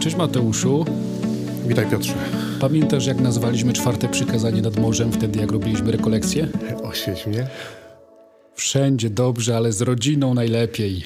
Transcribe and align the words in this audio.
Cześć 0.00 0.16
Mateuszu. 0.16 0.84
Witaj 1.66 1.90
Piotrze. 1.90 2.14
Pamiętasz 2.60 3.06
jak 3.06 3.20
nazwaliśmy 3.20 3.72
czwarte 3.72 4.08
przykazanie 4.08 4.62
nad 4.62 4.76
morzem 4.78 5.12
wtedy 5.12 5.40
jak 5.40 5.52
robiliśmy 5.52 5.92
rekolekcję? 5.92 6.48
Oświeć 6.82 7.26
mnie. 7.26 7.48
Wszędzie 8.54 9.10
dobrze, 9.10 9.56
ale 9.56 9.72
z 9.72 9.82
rodziną 9.82 10.34
najlepiej. 10.34 11.04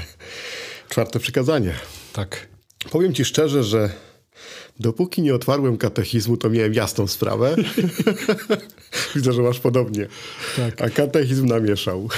Czwarte 0.90 1.18
przykazanie. 1.18 1.74
Tak. 2.12 2.48
Powiem 2.90 3.14
ci 3.14 3.24
szczerze, 3.24 3.64
że 3.64 3.90
dopóki 4.80 5.22
nie 5.22 5.34
otwarłem 5.34 5.76
katechizmu, 5.76 6.36
to 6.36 6.50
miałem 6.50 6.74
jasną 6.74 7.06
sprawę. 7.06 7.56
Widzę, 9.14 9.32
że 9.32 9.42
masz 9.42 9.60
podobnie. 9.60 10.06
Tak. 10.56 10.82
A 10.82 10.90
katechizm 10.90 11.46
namieszał. 11.46 12.08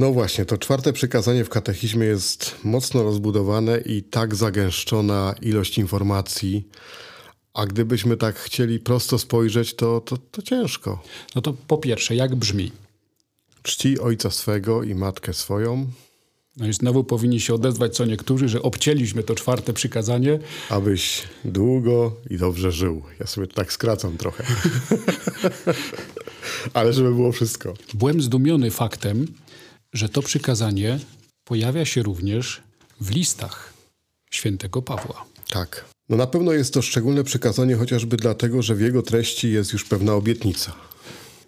No 0.00 0.12
właśnie, 0.12 0.44
to 0.44 0.58
czwarte 0.58 0.92
przykazanie 0.92 1.44
w 1.44 1.48
katechizmie 1.48 2.06
jest 2.06 2.56
mocno 2.64 3.02
rozbudowane 3.02 3.78
i 3.78 4.02
tak 4.02 4.34
zagęszczona 4.34 5.34
ilość 5.42 5.78
informacji. 5.78 6.68
A 7.54 7.66
gdybyśmy 7.66 8.16
tak 8.16 8.36
chcieli 8.36 8.78
prosto 8.78 9.18
spojrzeć, 9.18 9.74
to, 9.74 10.00
to, 10.00 10.18
to 10.30 10.42
ciężko. 10.42 11.02
No 11.34 11.42
to 11.42 11.54
po 11.66 11.78
pierwsze, 11.78 12.14
jak 12.16 12.36
brzmi? 12.36 12.72
Czci 13.62 13.98
ojca 13.98 14.30
swego 14.30 14.82
i 14.82 14.94
matkę 14.94 15.34
swoją, 15.34 15.86
No 16.56 16.68
i 16.68 16.72
znowu 16.72 17.04
powinni 17.04 17.40
się 17.40 17.54
odezwać 17.54 17.96
co 17.96 18.04
niektórzy, 18.04 18.48
że 18.48 18.62
obcięliśmy 18.62 19.22
to 19.22 19.34
czwarte 19.34 19.72
przykazanie. 19.72 20.38
abyś 20.70 21.22
długo 21.44 22.16
i 22.30 22.36
dobrze 22.36 22.72
żył. 22.72 23.02
Ja 23.20 23.26
sobie 23.26 23.46
tak 23.46 23.72
skracam 23.72 24.16
trochę. 24.16 24.44
Ale 26.74 26.92
żeby 26.92 27.14
było 27.14 27.32
wszystko. 27.32 27.74
Byłem 27.94 28.22
zdumiony 28.22 28.70
faktem, 28.70 29.26
że 29.92 30.08
to 30.08 30.22
przykazanie 30.22 30.98
pojawia 31.44 31.84
się 31.84 32.02
również 32.02 32.62
w 33.00 33.10
listach 33.10 33.72
świętego 34.30 34.82
Pawła. 34.82 35.24
Tak. 35.50 35.84
No 36.08 36.16
na 36.16 36.26
pewno 36.26 36.52
jest 36.52 36.74
to 36.74 36.82
szczególne 36.82 37.24
przykazanie 37.24 37.76
chociażby 37.76 38.16
dlatego, 38.16 38.62
że 38.62 38.74
w 38.74 38.80
jego 38.80 39.02
treści 39.02 39.52
jest 39.52 39.72
już 39.72 39.84
pewna 39.84 40.14
obietnica. 40.14 40.72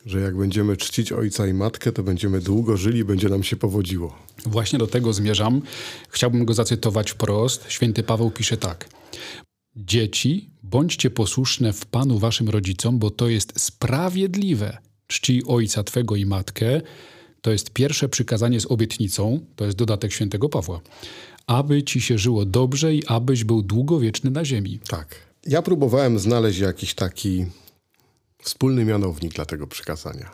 Że 0.07 0.21
jak 0.21 0.37
będziemy 0.37 0.77
czcić 0.77 1.13
ojca 1.13 1.47
i 1.47 1.55
matkę, 1.55 1.93
to 1.93 2.03
będziemy 2.03 2.41
długo 2.41 2.77
żyli, 2.77 3.05
będzie 3.05 3.29
nam 3.29 3.43
się 3.43 3.57
powodziło. 3.57 4.19
Właśnie 4.47 4.79
do 4.79 4.87
tego 4.87 5.13
zmierzam. 5.13 5.63
Chciałbym 6.09 6.45
go 6.45 6.55
zacytować 6.55 7.11
wprost. 7.11 7.65
Święty 7.69 8.03
Paweł 8.03 8.31
pisze 8.31 8.57
tak. 8.57 8.89
Dzieci, 9.77 10.51
bądźcie 10.63 11.11
posłuszne 11.11 11.73
w 11.73 11.87
Panu 11.87 12.19
waszym 12.19 12.49
rodzicom, 12.49 12.99
bo 12.99 13.11
to 13.11 13.29
jest 13.29 13.61
sprawiedliwe. 13.61 14.79
Czcij 15.07 15.43
ojca 15.47 15.85
twego 15.85 16.17
i 16.17 16.27
matkę. 16.27 16.81
To 17.43 17.51
jest 17.51 17.71
pierwsze 17.71 18.09
przykazanie 18.09 18.61
z 18.61 18.67
obietnicą, 18.67 19.41
to 19.57 19.65
jest 19.65 19.77
dodatek 19.77 20.13
świętego 20.13 20.49
Pawła. 20.49 20.81
Aby 21.47 21.83
ci 21.83 22.01
się 22.01 22.19
żyło 22.19 22.45
dobrze 22.45 22.95
i 22.95 23.07
abyś 23.07 23.45
był 23.45 23.63
długowieczny 23.63 24.31
na 24.31 24.45
ziemi. 24.45 24.81
Tak. 24.89 25.15
Ja 25.47 25.63
próbowałem 25.63 26.19
znaleźć 26.19 26.59
jakiś 26.59 26.95
taki 26.95 27.47
wspólny 28.43 28.85
mianownik 28.85 29.35
dla 29.35 29.47
tego 29.47 29.67
przykazania. 29.67 30.31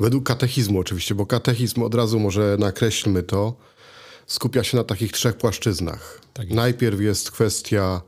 Według 0.00 0.24
katechizmu 0.24 0.78
oczywiście, 0.78 1.14
bo 1.14 1.26
katechizm 1.26 1.82
od 1.82 1.94
razu 1.94 2.20
może 2.20 2.56
nakreślmy 2.58 3.22
to, 3.22 3.56
skupia 4.26 4.64
się 4.64 4.76
na 4.76 4.84
takich 4.84 5.12
trzech 5.12 5.36
płaszczyznach. 5.36 6.20
Tak 6.32 6.44
jest. 6.44 6.56
Najpierw 6.56 7.00
jest 7.00 7.30
kwestia 7.30 8.02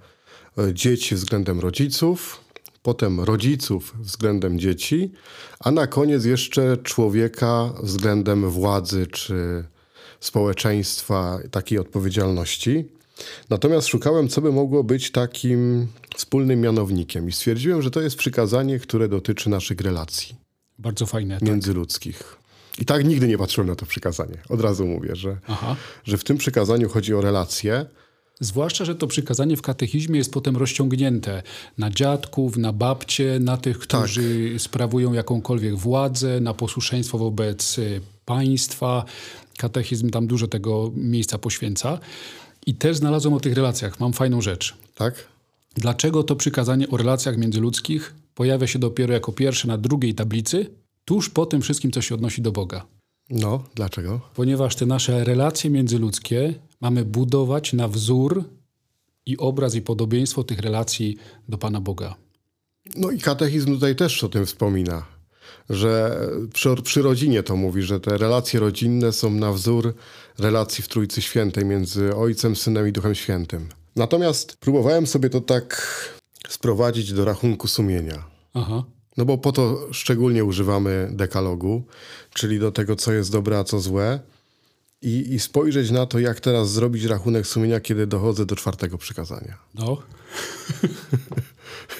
e, 0.58 0.75
dzieci 0.75 1.14
względem 1.14 1.60
rodziców, 1.60 2.41
potem 2.82 3.20
rodziców 3.20 3.94
względem 4.00 4.58
dzieci, 4.58 5.12
a 5.60 5.70
na 5.70 5.86
koniec 5.86 6.24
jeszcze 6.24 6.76
człowieka 6.76 7.72
względem 7.82 8.50
władzy 8.50 9.06
czy 9.06 9.64
społeczeństwa, 10.20 11.38
takiej 11.50 11.78
odpowiedzialności. 11.78 12.84
Natomiast 13.50 13.88
szukałem, 13.88 14.28
co 14.28 14.40
by 14.40 14.52
mogło 14.52 14.84
być 14.84 15.10
takim 15.10 15.86
wspólnym 16.16 16.60
mianownikiem 16.60 17.28
i 17.28 17.32
stwierdziłem, 17.32 17.82
że 17.82 17.90
to 17.90 18.00
jest 18.00 18.16
przykazanie, 18.16 18.78
które 18.78 19.08
dotyczy 19.08 19.50
naszych 19.50 19.80
relacji 19.80 20.34
Bardzo 20.78 21.06
fajne. 21.06 21.34
Tak? 21.34 21.48
międzyludzkich. 21.48 22.36
I 22.78 22.84
tak 22.84 23.04
nigdy 23.04 23.28
nie 23.28 23.38
patrzyłem 23.38 23.69
na 23.69 23.74
to 23.74 23.86
przykazanie. 23.86 24.38
Od 24.48 24.60
razu 24.60 24.86
mówię, 24.86 25.16
że, 25.16 25.36
Aha. 25.48 25.76
że 26.04 26.19
w 26.19 26.24
tym 26.24 26.36
przykazaniu 26.36 26.88
chodzi 26.88 27.14
o 27.14 27.20
relacje. 27.20 27.86
Zwłaszcza, 28.40 28.84
że 28.84 28.94
to 28.94 29.06
przykazanie 29.06 29.56
w 29.56 29.62
katechizmie 29.62 30.18
jest 30.18 30.32
potem 30.32 30.56
rozciągnięte 30.56 31.42
na 31.78 31.90
dziadków, 31.90 32.56
na 32.56 32.72
babcie, 32.72 33.38
na 33.40 33.56
tych, 33.56 33.78
którzy 33.78 34.54
sprawują 34.58 35.12
jakąkolwiek 35.12 35.76
władzę, 35.76 36.40
na 36.40 36.54
posłuszeństwo 36.54 37.18
wobec 37.18 37.78
y, 37.78 38.00
państwa. 38.24 39.04
Katechizm 39.58 40.10
tam 40.10 40.26
dużo 40.26 40.48
tego 40.48 40.90
miejsca 40.94 41.38
poświęca. 41.38 41.98
I 42.66 42.74
też 42.74 42.96
znalazłem 42.96 43.34
o 43.34 43.40
tych 43.40 43.54
relacjach. 43.54 44.00
Mam 44.00 44.12
fajną 44.12 44.40
rzecz. 44.40 44.74
Tak? 44.94 45.28
Dlaczego 45.74 46.22
to 46.22 46.36
przykazanie 46.36 46.88
o 46.88 46.96
relacjach 46.96 47.36
międzyludzkich 47.36 48.14
pojawia 48.34 48.66
się 48.66 48.78
dopiero 48.78 49.14
jako 49.14 49.32
pierwsze 49.32 49.68
na 49.68 49.78
drugiej 49.78 50.14
tablicy, 50.14 50.66
tuż 51.04 51.30
po 51.30 51.46
tym 51.46 51.60
wszystkim, 51.60 51.90
co 51.90 52.02
się 52.02 52.14
odnosi 52.14 52.42
do 52.42 52.52
Boga? 52.52 52.86
No, 53.30 53.64
dlaczego? 53.74 54.20
ponieważ 54.34 54.76
te 54.76 54.86
nasze 54.86 55.24
relacje 55.24 55.70
międzyludzkie 55.70 56.54
mamy 56.80 57.04
budować 57.04 57.72
na 57.72 57.88
wzór 57.88 58.44
i 59.26 59.36
obraz 59.36 59.74
i 59.74 59.82
podobieństwo 59.82 60.44
tych 60.44 60.58
relacji 60.58 61.16
do 61.48 61.58
Pana 61.58 61.80
Boga. 61.80 62.14
No 62.96 63.10
i 63.10 63.18
katechizm 63.18 63.74
tutaj 63.74 63.96
też 63.96 64.24
o 64.24 64.28
tym 64.28 64.46
wspomina, 64.46 65.06
że 65.70 66.20
przy, 66.54 66.76
przy 66.82 67.02
rodzinie 67.02 67.42
to 67.42 67.56
mówi, 67.56 67.82
że 67.82 68.00
te 68.00 68.19
relacje 68.19 68.60
rodzinne 68.60 69.12
są 69.12 69.30
na 69.30 69.52
wzór 69.52 69.94
relacji 70.38 70.84
w 70.84 70.88
Trójcy 70.88 71.22
Świętej 71.22 71.64
między 71.64 72.16
Ojcem, 72.16 72.56
Synem 72.56 72.88
i 72.88 72.92
Duchem 72.92 73.14
Świętym. 73.14 73.69
Natomiast 73.96 74.56
próbowałem 74.56 75.06
sobie 75.06 75.30
to 75.30 75.40
tak 75.40 75.82
sprowadzić 76.48 77.12
do 77.12 77.24
rachunku 77.24 77.69
sumienia. 77.69 78.24
Aha, 78.54 78.84
No 79.16 79.24
bo 79.24 79.38
po 79.38 79.52
to 79.52 79.88
szczególnie 79.92 80.44
używamy 80.44 81.10
dekalogu, 81.12 81.82
czyli 82.34 82.58
do 82.58 82.72
tego, 82.72 82.96
co 82.96 83.12
jest 83.12 83.32
dobre, 83.32 83.58
a 83.58 83.64
co 83.64 83.80
złe. 83.80 84.20
I, 85.03 85.34
I 85.34 85.41
spojrzeć 85.41 85.91
na 85.91 86.06
to, 86.06 86.19
jak 86.19 86.41
teraz 86.41 86.72
zrobić 86.72 87.05
rachunek 87.05 87.47
sumienia, 87.47 87.81
kiedy 87.81 88.06
dochodzę 88.06 88.47
do 88.47 88.56
czwartego 88.56 88.99
przykazania. 88.99 89.59
no. 89.75 90.03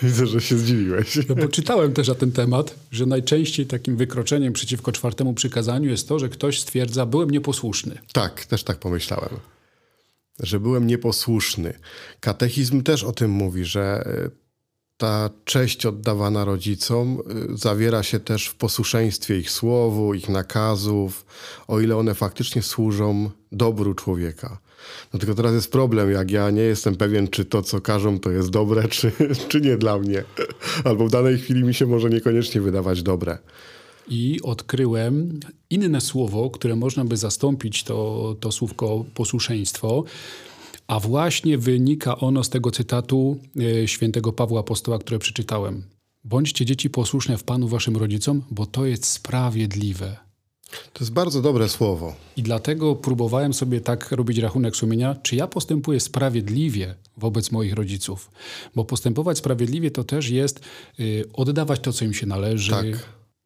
Widzę, 0.03 0.27
że 0.27 0.41
się 0.41 0.59
zdziwiłeś. 0.59 1.19
no 1.29 1.35
bo 1.35 1.49
czytałem 1.49 1.93
też 1.93 2.09
na 2.09 2.15
ten 2.15 2.33
temat, 2.33 2.75
że 2.91 3.07
najczęściej 3.07 3.67
takim 3.67 3.97
wykroczeniem 3.97 4.53
przeciwko 4.53 4.93
czwartemu 4.93 5.35
przykazaniu 5.35 5.91
jest 5.91 6.09
to, 6.09 6.19
że 6.19 6.29
ktoś 6.29 6.61
stwierdza, 6.61 7.07
byłem 7.07 7.31
nieposłuszny. 7.31 7.99
Tak, 8.13 8.45
też 8.45 8.65
tak 8.65 8.79
pomyślałem. 8.79 9.31
Że 10.41 10.61
byłem 10.61 10.87
nieposłuszny. 10.87 11.75
Katechizm 12.21 12.83
też 12.83 13.05
o 13.05 13.13
tym 13.13 13.31
mówi, 13.31 13.65
że 13.65 14.09
y, 14.27 14.31
ta 15.01 15.31
cześć 15.45 15.87
oddawana 15.87 16.45
rodzicom 16.45 17.19
y, 17.53 17.57
zawiera 17.57 18.03
się 18.03 18.21
też 18.21 18.47
w 18.47 18.55
posłuszeństwie 18.55 19.39
ich 19.39 19.51
słowu, 19.51 20.15
ich 20.15 20.29
nakazów, 20.29 21.27
o 21.69 21.81
ile 21.81 21.97
one 21.97 22.15
faktycznie 22.15 22.63
służą 22.63 23.31
dobru 23.53 23.95
człowieka. 23.95 24.59
No 25.13 25.19
tylko 25.19 25.35
teraz 25.35 25.55
jest 25.55 25.73
problem, 25.73 26.11
jak 26.11 26.31
ja 26.31 26.51
nie 26.51 26.63
jestem 26.63 26.97
pewien, 26.97 27.29
czy 27.29 27.45
to, 27.45 27.63
co 27.63 27.81
każą, 27.81 28.19
to 28.19 28.31
jest 28.31 28.51
dobre, 28.51 28.89
czy, 28.97 29.13
czy 29.49 29.61
nie 29.61 29.77
dla 29.77 29.99
mnie. 29.99 30.25
Albo 30.85 31.07
w 31.07 31.11
danej 31.11 31.39
chwili 31.39 31.65
mi 31.65 31.75
się 31.75 31.87
może 31.87 32.11
niekoniecznie 32.11 32.61
wydawać 32.61 33.03
dobre. 33.03 33.39
I 34.09 34.41
odkryłem 34.43 35.41
inne 35.71 36.01
słowo, 36.01 36.51
które 36.51 36.77
można 36.77 37.05
by 37.05 37.17
zastąpić 37.17 37.85
to, 37.85 38.37
to 38.41 38.53
słówko 38.53 39.05
posłuszeństwo, 39.15 40.05
a 40.91 41.01
właśnie 41.01 41.59
wynika 41.59 42.19
ono 42.19 42.45
z 42.45 42.51
tego 42.51 42.71
cytatu 42.71 43.37
e, 43.83 43.89
świętego 43.89 44.33
Pawła 44.33 44.61
Apostoła, 44.61 44.99
które 44.99 45.19
przeczytałem. 45.19 45.85
Bądźcie 46.25 46.65
dzieci 46.65 46.91
posłuszne 46.91 47.39
w 47.39 47.45
Panu 47.45 47.69
waszym 47.69 47.97
rodzicom, 47.97 48.43
bo 48.51 48.67
to 48.67 48.87
jest 48.87 49.07
sprawiedliwe. 49.07 50.17
To 50.93 51.05
jest 51.05 51.13
bardzo 51.13 51.43
dobre 51.43 51.69
słowo. 51.69 52.15
I 52.37 52.43
dlatego 52.43 52.97
próbowałem 52.97 53.55
sobie 53.55 53.81
tak 53.81 54.13
robić 54.13 54.39
rachunek 54.39 54.77
sumienia, 54.77 55.15
czy 55.23 55.37
ja 55.37 55.47
postępuję 55.47 56.01
sprawiedliwie 56.01 56.95
wobec 57.17 57.53
moich 57.53 57.73
rodziców. 57.73 58.31
Bo 58.75 58.85
postępować 58.85 59.39
sprawiedliwie 59.39 59.91
to 59.91 60.05
też 60.05 60.29
jest 60.29 60.61
y, 61.01 61.25
oddawać 61.33 61.81
to, 61.81 61.93
co 61.93 62.05
im 62.05 62.15
się 62.15 62.27
należy. 62.27 62.71
Tak. 62.71 62.87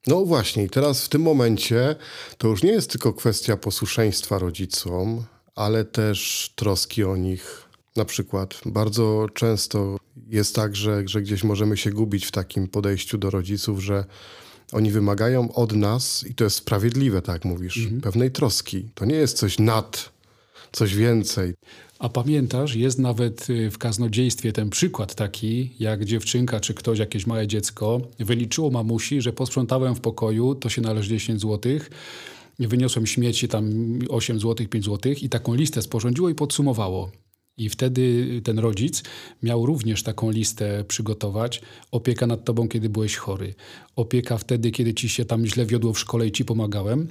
No 0.07 0.25
właśnie, 0.25 0.65
i 0.65 0.71
teraz 0.71 1.05
w 1.05 1.09
tym 1.09 1.23
momencie 1.23 1.97
to 2.39 2.49
już 2.49 2.63
nie 2.63 2.73
jest 2.73 2.91
tylko 2.91 3.13
kwestia 3.13 3.57
posłuszeństwa 3.57 4.39
rodzicom, 4.39 5.25
ale 5.55 5.85
też 5.85 6.53
troski 6.57 7.05
o 7.05 7.17
nich. 7.17 7.69
Na 7.97 8.05
przykład 8.05 8.61
bardzo 8.67 9.27
często 9.35 9.97
jest 10.29 10.55
tak, 10.55 10.77
że, 10.77 11.03
że 11.09 11.23
gdzieś 11.23 11.45
możemy 11.45 11.77
się 11.77 11.91
gubić 11.91 12.27
w 12.27 12.31
takim 12.31 12.69
podejściu 12.69 13.19
do 13.19 13.31
rodziców, 13.31 13.81
że 13.81 14.05
oni 14.73 14.91
wymagają 14.91 15.53
od 15.53 15.73
nas, 15.73 16.25
i 16.31 16.35
to 16.35 16.45
jest 16.45 16.57
sprawiedliwe, 16.57 17.23
tak 17.23 17.45
mówisz, 17.45 17.89
pewnej 18.03 18.31
troski. 18.31 18.89
To 18.95 19.05
nie 19.05 19.15
jest 19.15 19.39
coś 19.39 19.59
nad, 19.59 20.13
coś 20.73 20.97
więcej. 20.97 21.55
A 21.99 22.09
pamiętasz, 22.09 22.75
jest 22.75 22.99
nawet 22.99 23.51
y, 23.51 23.71
w 23.71 23.79
kaznodziejstwie 23.79 24.53
ten 24.53 24.71
przykład 24.71 25.15
taki, 25.15 25.75
jak 25.79 26.05
dziewczynka 26.05 26.61
czy 26.61 26.75
ktoś, 26.75 26.99
jakieś 26.99 27.27
małe 27.27 27.47
dziecko, 27.47 28.01
wyliczyło 28.19 28.71
mamusi, 28.71 29.23
że 29.23 29.33
posprzątałem 29.33 29.95
w 29.95 30.01
pokoju, 30.01 30.55
to 30.55 30.69
się 30.69 30.83
należy 30.83 31.09
10 31.09 31.41
złotych, 31.41 31.91
wyniosłem 32.59 33.07
śmieci 33.07 33.49
tam 33.49 33.99
8 34.09 34.41
złotych, 34.41 34.69
5 34.69 34.85
złotych 34.85 35.23
i 35.23 35.29
taką 35.29 35.55
listę 35.55 35.83
sporządziło 35.83 36.29
i 36.29 36.35
podsumowało. 36.35 37.11
I 37.57 37.69
wtedy 37.69 38.27
ten 38.45 38.59
rodzic 38.59 39.03
miał 39.43 39.67
również 39.67 40.03
taką 40.03 40.31
listę 40.31 40.85
przygotować. 40.89 41.63
Opieka 41.91 42.27
nad 42.27 42.45
tobą, 42.45 42.69
kiedy 42.69 42.89
byłeś 42.89 43.17
chory. 43.17 43.55
Opieka 43.97 44.39
wtedy, 44.39 44.71
kiedy 44.71 44.95
ci 44.95 45.09
się 45.09 45.25
tam 45.25 45.47
źle 45.47 45.67
wiodło 45.67 45.93
w 45.93 45.99
szkole 45.99 46.27
i 46.27 46.33
ci 46.33 46.45
pomagałem. 46.45 47.09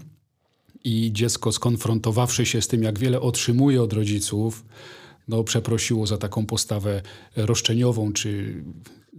I 0.83 1.09
dziecko 1.13 1.51
skonfrontowawszy 1.51 2.45
się 2.45 2.61
z 2.61 2.67
tym, 2.67 2.83
jak 2.83 2.99
wiele 2.99 3.21
otrzymuje 3.21 3.81
od 3.81 3.93
rodziców, 3.93 4.65
no, 5.27 5.43
przeprosiło 5.43 6.07
za 6.07 6.17
taką 6.17 6.45
postawę 6.45 7.01
roszczeniową, 7.35 8.13
czy 8.13 8.63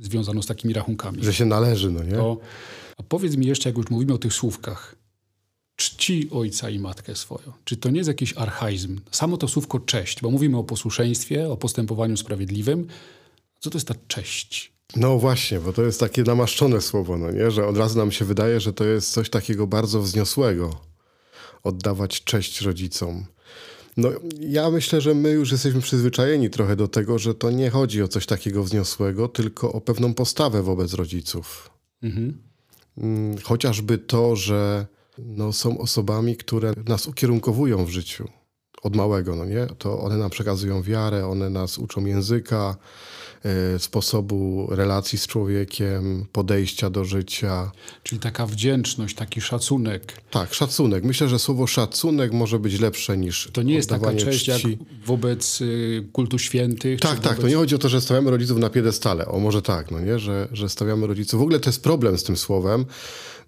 związaną 0.00 0.43
z 0.43 0.47
takimi 0.47 0.75
rachunkami. 0.75 1.25
Że 1.25 1.35
się 1.35 1.44
należy, 1.44 1.91
no 1.91 2.05
nie? 2.05 2.12
To, 2.12 2.38
a 2.97 3.03
powiedz 3.03 3.37
mi 3.37 3.47
jeszcze, 3.47 3.69
jak 3.69 3.77
już 3.77 3.91
mówimy 3.91 4.12
o 4.12 4.19
tych 4.19 4.32
słówkach. 4.32 5.04
Czci 5.76 6.29
ojca 6.31 6.71
i 6.71 6.79
matkę 6.79 7.17
swoją. 7.17 7.53
Czy 7.65 7.76
to 7.76 7.91
nie 7.91 7.99
jest 7.99 8.09
jakiś 8.09 8.32
archaizm? 8.37 9.00
Samo 9.11 9.37
to 9.37 9.49
słówko 9.49 9.81
cześć, 9.81 10.21
bo 10.21 10.31
mówimy 10.31 10.59
o 10.59 10.65
posłuszeństwie, 10.65 11.49
o 11.50 11.56
postępowaniu 11.56 12.17
sprawiedliwym. 12.17 12.87
Co 13.61 13.71
to 13.71 13.79
jest 13.79 13.88
ta 13.88 13.94
cześć? 14.09 14.73
No 14.97 15.19
właśnie, 15.19 15.61
bo 15.61 15.73
to 15.73 15.82
jest 15.82 16.00
takie 16.00 16.23
namaszczone 16.23 16.81
słowo, 16.81 17.19
no 17.19 17.31
nie? 17.31 17.50
że 17.50 17.67
od 17.67 17.76
razu 17.76 17.99
nam 17.99 18.12
się 18.12 18.25
wydaje, 18.25 18.61
że 18.61 18.73
to 18.73 18.85
jest 18.85 19.12
coś 19.12 19.31
takiego 19.31 19.67
bardzo 19.67 20.03
wzniosłego. 20.03 20.81
Oddawać 21.62 22.25
cześć 22.25 22.61
rodzicom. 22.61 23.25
No, 23.97 24.09
ja 24.41 24.70
myślę, 24.70 25.00
że 25.00 25.15
my 25.15 25.31
już 25.31 25.53
jesteśmy 25.53 25.81
przyzwyczajeni 25.81 26.50
trochę 26.50 26.77
do 26.77 26.88
tego, 26.88 27.19
że 27.19 27.35
to 27.35 27.50
nie 27.50 27.70
chodzi 27.70 28.03
o 28.03 28.09
coś 28.09 28.27
takiego 28.27 28.65
wzniosłego, 28.65 29.29
tylko 29.29 29.73
o 29.73 29.81
pewną 29.81 30.15
postawę 30.15 30.62
wobec 30.62 30.94
rodziców. 30.94 31.70
Mhm. 32.03 32.38
Mm, 32.99 33.38
chociażby 33.38 33.99
to, 33.99 34.37
że 34.37 34.87
no, 35.19 35.52
są 35.52 35.78
osobami, 35.78 36.37
które 36.37 36.72
nas 36.88 37.06
ukierunkowują 37.06 37.84
w 37.84 37.90
życiu 37.90 38.28
od 38.82 38.96
małego, 38.96 39.37
no 39.37 39.44
nie? 39.44 39.66
To 39.78 40.00
one 40.00 40.16
nam 40.16 40.31
przekazują 40.31 40.82
wiarę, 40.82 41.26
one 41.26 41.50
nas 41.50 41.78
uczą 41.78 42.05
języka, 42.05 42.76
E, 43.44 43.78
sposobu 43.78 44.66
relacji 44.70 45.19
z 45.19 45.26
człowiekiem, 45.26 46.26
podejścia 46.32 46.90
do 46.90 47.05
życia. 47.05 47.72
Czyli 48.02 48.20
taka 48.20 48.46
wdzięczność, 48.46 49.14
taki 49.14 49.40
szacunek. 49.40 50.20
Tak, 50.31 50.55
szacunek. 50.55 51.05
Myślę, 51.05 51.28
że 51.28 51.38
słowo 51.38 51.67
szacunek 51.67 52.32
może 52.32 52.58
być 52.58 52.81
lepsze 52.81 53.17
niż. 53.17 53.50
To 53.52 53.62
nie 53.62 53.75
jest 53.75 53.88
taka 53.88 54.14
cześć 54.14 54.44
czci. 54.44 54.70
jak 54.70 54.78
wobec 55.06 55.60
y, 55.60 56.08
kultu 56.12 56.38
świętych. 56.38 57.00
Tak, 57.00 57.14
tak. 57.14 57.22
Wobec... 57.22 57.40
To 57.40 57.49
nie 57.49 57.56
chodzi 57.56 57.75
o 57.75 57.78
to, 57.78 57.88
że 57.88 58.00
stawiamy 58.00 58.31
rodziców 58.31 58.58
na 58.58 58.70
piedestale. 58.70 59.26
O, 59.26 59.40
może 59.40 59.62
tak, 59.62 59.90
no 59.90 60.00
nie, 60.00 60.19
że, 60.19 60.49
że 60.52 60.69
stawiamy 60.69 61.06
rodziców. 61.06 61.40
W 61.40 61.43
ogóle 61.43 61.60
to 61.60 61.70
jest 61.70 61.82
problem 61.82 62.19
z 62.19 62.25
tym 62.25 62.37
słowem. 62.37 62.84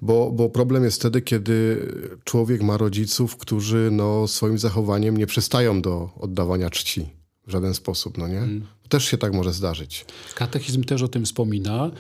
Bo, 0.03 0.33
bo 0.33 0.49
problem 0.49 0.85
jest 0.85 0.97
wtedy, 0.97 1.23
kiedy 1.23 1.87
człowiek 2.25 2.63
ma 2.63 2.77
rodziców, 2.77 3.37
którzy 3.37 3.89
no, 3.93 4.29
swoim 4.29 4.59
zachowaniem 4.59 5.17
nie 5.17 5.27
przystają 5.27 5.83
do 5.83 6.11
oddawania 6.21 6.71
czci 6.71 7.11
w 7.47 7.51
żaden 7.51 7.75
sposób, 7.75 8.19
no 8.19 8.29
nie? 8.29 8.39
Mm. 8.39 8.67
Też 8.89 9.05
się 9.05 9.19
tak 9.19 9.33
może 9.33 9.53
zdarzyć. 9.53 10.05
Katechizm 10.35 10.85
też 10.85 11.03
o 11.03 11.09
tym 11.09 11.25
wspomina, 11.25 11.91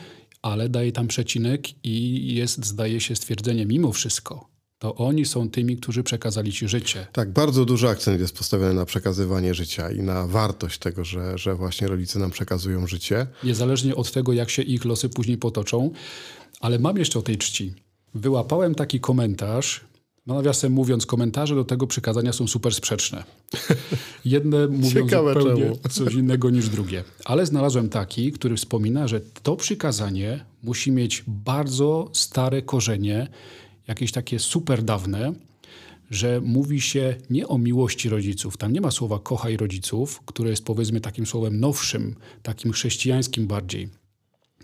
ale 0.42 0.68
daje 0.68 0.92
tam 0.92 1.08
przecinek 1.08 1.84
i 1.84 2.34
jest, 2.34 2.66
zdaje 2.66 3.00
się, 3.00 3.16
stwierdzenie 3.16 3.66
mimo 3.66 3.92
wszystko. 3.92 4.56
To 4.78 4.94
oni 4.94 5.24
są 5.24 5.50
tymi, 5.50 5.76
którzy 5.76 6.02
przekazali 6.02 6.52
ci 6.52 6.68
życie. 6.68 7.06
Tak, 7.12 7.32
bardzo 7.32 7.64
duży 7.64 7.88
akcent 7.88 8.20
jest 8.20 8.36
postawiony 8.36 8.74
na 8.74 8.84
przekazywanie 8.84 9.54
życia 9.54 9.90
i 9.90 10.02
na 10.02 10.26
wartość 10.26 10.78
tego, 10.78 11.04
że, 11.04 11.38
że 11.38 11.54
właśnie 11.54 11.88
rodzice 11.88 12.18
nam 12.18 12.30
przekazują 12.30 12.86
życie. 12.86 13.26
Niezależnie 13.44 13.94
od 13.96 14.12
tego, 14.12 14.32
jak 14.32 14.50
się 14.50 14.62
ich 14.62 14.84
losy 14.84 15.08
później 15.08 15.38
potoczą. 15.38 15.90
Ale 16.60 16.78
mam 16.78 16.96
jeszcze 16.96 17.18
o 17.18 17.22
tej 17.22 17.38
czci. 17.38 17.74
Wyłapałem 18.14 18.74
taki 18.74 19.00
komentarz 19.00 19.84
no 20.26 20.34
nawiasem 20.34 20.72
mówiąc, 20.72 21.06
komentarze 21.06 21.54
do 21.54 21.64
tego 21.64 21.86
przykazania 21.86 22.32
są 22.32 22.46
super 22.46 22.74
sprzeczne. 22.74 23.24
Jedne 24.24 24.68
mówią 24.68 24.90
Ciekawe 24.90 25.34
zupełnie 25.34 25.62
czemu. 25.62 25.78
coś 25.90 26.14
innego 26.14 26.50
niż 26.50 26.68
drugie. 26.68 27.04
Ale 27.24 27.46
znalazłem 27.46 27.88
taki, 27.88 28.32
który 28.32 28.56
wspomina, 28.56 29.08
że 29.08 29.20
to 29.20 29.56
przykazanie 29.56 30.44
musi 30.62 30.92
mieć 30.92 31.24
bardzo 31.26 32.10
stare 32.12 32.62
korzenie, 32.62 33.28
jakieś 33.88 34.12
takie 34.12 34.38
super 34.38 34.82
dawne, 34.82 35.32
że 36.10 36.40
mówi 36.40 36.80
się 36.80 37.16
nie 37.30 37.48
o 37.48 37.58
miłości 37.58 38.08
rodziców. 38.08 38.56
Tam 38.56 38.72
nie 38.72 38.80
ma 38.80 38.90
słowa 38.90 39.18
kochaj 39.18 39.56
rodziców, 39.56 40.22
które 40.26 40.50
jest 40.50 40.64
powiedzmy 40.64 41.00
takim 41.00 41.26
słowem 41.26 41.60
nowszym, 41.60 42.14
takim 42.42 42.72
chrześcijańskim 42.72 43.46
bardziej 43.46 43.88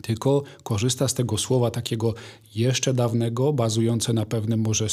tylko 0.03 0.43
korzysta 0.62 1.09
z 1.09 1.15
tego 1.15 1.39
słowa 1.39 1.71
takiego 1.71 2.15
jeszcze 2.55 2.94
dawnego, 2.94 3.53
bazujące 3.53 4.12
na 4.12 4.27
pewnym 4.27 4.61
może 4.61 4.85
y, 4.85 4.89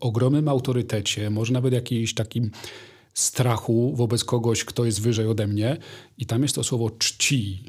ogromnym 0.00 0.48
autorytecie, 0.48 1.30
może 1.30 1.52
nawet 1.52 1.74
jakimś 1.74 2.14
takim 2.14 2.50
strachu 3.14 3.92
wobec 3.96 4.24
kogoś, 4.24 4.64
kto 4.64 4.84
jest 4.84 5.00
wyżej 5.02 5.26
ode 5.26 5.46
mnie. 5.46 5.76
I 6.18 6.26
tam 6.26 6.42
jest 6.42 6.54
to 6.54 6.64
słowo 6.64 6.90
czci. 6.90 7.64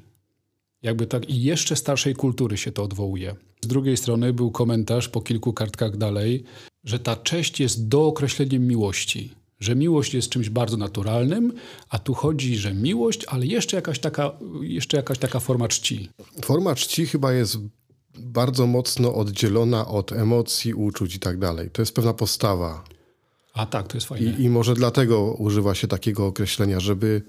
Jakby 0.81 1.07
tak 1.07 1.29
i 1.29 1.43
jeszcze 1.43 1.75
starszej 1.75 2.13
kultury 2.15 2.57
się 2.57 2.71
to 2.71 2.83
odwołuje. 2.83 3.35
Z 3.61 3.67
drugiej 3.67 3.97
strony 3.97 4.33
był 4.33 4.51
komentarz 4.51 5.09
po 5.09 5.21
kilku 5.21 5.53
kartkach 5.53 5.97
dalej, 5.97 6.43
że 6.83 6.99
ta 6.99 7.15
cześć 7.15 7.59
jest 7.59 7.87
dookreśleniem 7.87 8.67
miłości 8.67 9.40
że 9.61 9.75
miłość 9.75 10.13
jest 10.13 10.29
czymś 10.29 10.49
bardzo 10.49 10.77
naturalnym, 10.77 11.53
a 11.89 11.99
tu 11.99 12.13
chodzi, 12.13 12.57
że 12.57 12.73
miłość, 12.73 13.25
ale 13.27 13.45
jeszcze 13.45 13.75
jakaś 13.75 13.99
taka, 13.99 14.31
jeszcze 14.61 14.97
jakaś 14.97 15.17
taka 15.17 15.39
forma 15.39 15.67
czci. 15.67 16.09
Forma 16.45 16.75
czci 16.75 17.05
chyba 17.05 17.33
jest 17.33 17.57
bardzo 18.19 18.67
mocno 18.67 19.15
oddzielona 19.15 19.87
od 19.87 20.11
emocji, 20.11 20.73
uczuć 20.73 21.15
i 21.15 21.19
tak 21.19 21.37
dalej. 21.39 21.69
To 21.69 21.81
jest 21.81 21.95
pewna 21.95 22.13
postawa. 22.13 22.83
A 23.53 23.65
tak, 23.65 23.87
to 23.87 23.97
jest 23.97 24.07
fajne. 24.07 24.31
I, 24.31 24.43
I 24.43 24.49
może 24.49 24.73
dlatego 24.73 25.33
używa 25.33 25.75
się 25.75 25.87
takiego 25.87 26.25
określenia, 26.25 26.79
żeby 26.79 27.21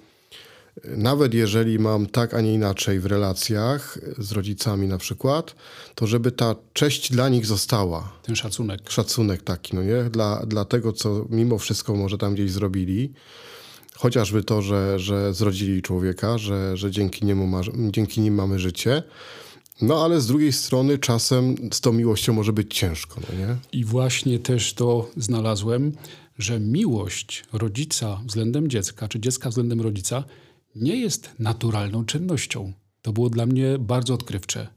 nawet 0.97 1.35
jeżeli 1.35 1.79
mam 1.79 2.07
tak, 2.07 2.35
a 2.35 2.41
nie 2.41 2.55
inaczej 2.55 3.01
w 3.01 3.07
relacjach 3.07 3.99
z 4.19 4.33
rodzicami 4.33 4.89
na 4.89 4.99
przykład, 4.99 5.55
to 5.95 6.07
żeby 6.07 6.33
ta 6.33 6.57
cześć 6.73 7.13
dla 7.13 7.29
nich 7.29 7.47
została. 7.47 8.13
Ten 8.23 8.37
szacunek. 8.37 8.91
Szacunek 8.91 9.43
taki, 9.43 9.77
no 9.77 9.83
nie? 9.83 10.05
Dla, 10.11 10.47
dla 10.47 10.65
tego, 10.65 10.93
co 10.93 11.27
mimo 11.31 11.59
wszystko 11.59 11.97
może 11.97 12.19
tam 12.19 12.35
gdzieś 12.35 12.51
zrobili. 12.51 13.13
Chociażby 13.95 14.45
to, 14.45 14.63
że, 14.63 14.99
że 14.99 15.35
zrodzili 15.35 15.83
człowieka, 15.83 16.39
że, 16.39 16.77
że 16.77 16.91
dzięki, 16.91 17.27
niemu 17.27 17.47
ma, 17.47 17.61
dzięki 17.91 18.21
nim 18.21 18.35
mamy 18.35 18.59
życie. 18.59 19.03
No 19.83 20.05
ale 20.05 20.21
z 20.21 20.27
drugiej 20.27 20.53
strony 20.53 20.99
czasem 20.99 21.57
z 21.73 21.81
tą 21.81 21.93
miłością 21.93 22.33
może 22.33 22.53
być 22.53 22.75
ciężko, 22.79 23.21
no 23.21 23.39
nie? 23.39 23.57
I 23.73 23.85
właśnie 23.85 24.39
też 24.39 24.75
to 24.75 25.11
znalazłem, 25.17 25.93
że 26.39 26.61
miłość 26.61 27.45
rodzica 27.53 28.21
względem 28.27 28.69
dziecka, 28.69 29.09
czy 29.09 29.21
dziecka 29.21 29.49
względem 29.49 29.81
rodzica 29.81 30.25
nie 30.77 30.97
jest 30.97 31.31
naturalną 31.39 32.05
czynnością. 32.05 32.73
To 33.03 33.13
było 33.13 33.31
dla 33.31 33.47
mnie 33.47 33.79
bardzo 33.79 34.15
odkrywcze, 34.15 34.69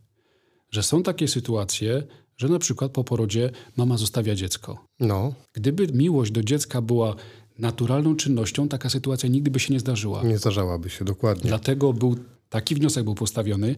że 0.72 0.84
są 0.84 1.04
takie 1.04 1.28
sytuacje, 1.28 2.04
że 2.38 2.50
na 2.50 2.60
przykład 2.60 2.92
po 2.92 3.04
porodzie 3.04 3.52
mama 3.78 3.98
zostawia 3.98 4.36
dziecko. 4.36 4.86
No. 5.00 5.34
Gdyby 5.54 5.88
miłość 5.88 6.32
do 6.32 6.44
dziecka 6.44 6.82
była 6.82 7.16
naturalną 7.60 8.16
czynnością, 8.16 8.68
taka 8.68 8.90
sytuacja 8.90 9.30
nigdy 9.30 9.52
by 9.52 9.60
się 9.60 9.74
nie 9.74 9.80
zdarzyła. 9.80 10.24
Nie 10.24 10.38
zdarzałaby 10.38 10.90
się, 10.90 11.06
dokładnie. 11.06 11.50
Dlatego 11.50 11.94
był 11.94 12.16
taki 12.50 12.75
wniosek 12.75 13.04
był 13.04 13.16
postawiony, 13.16 13.75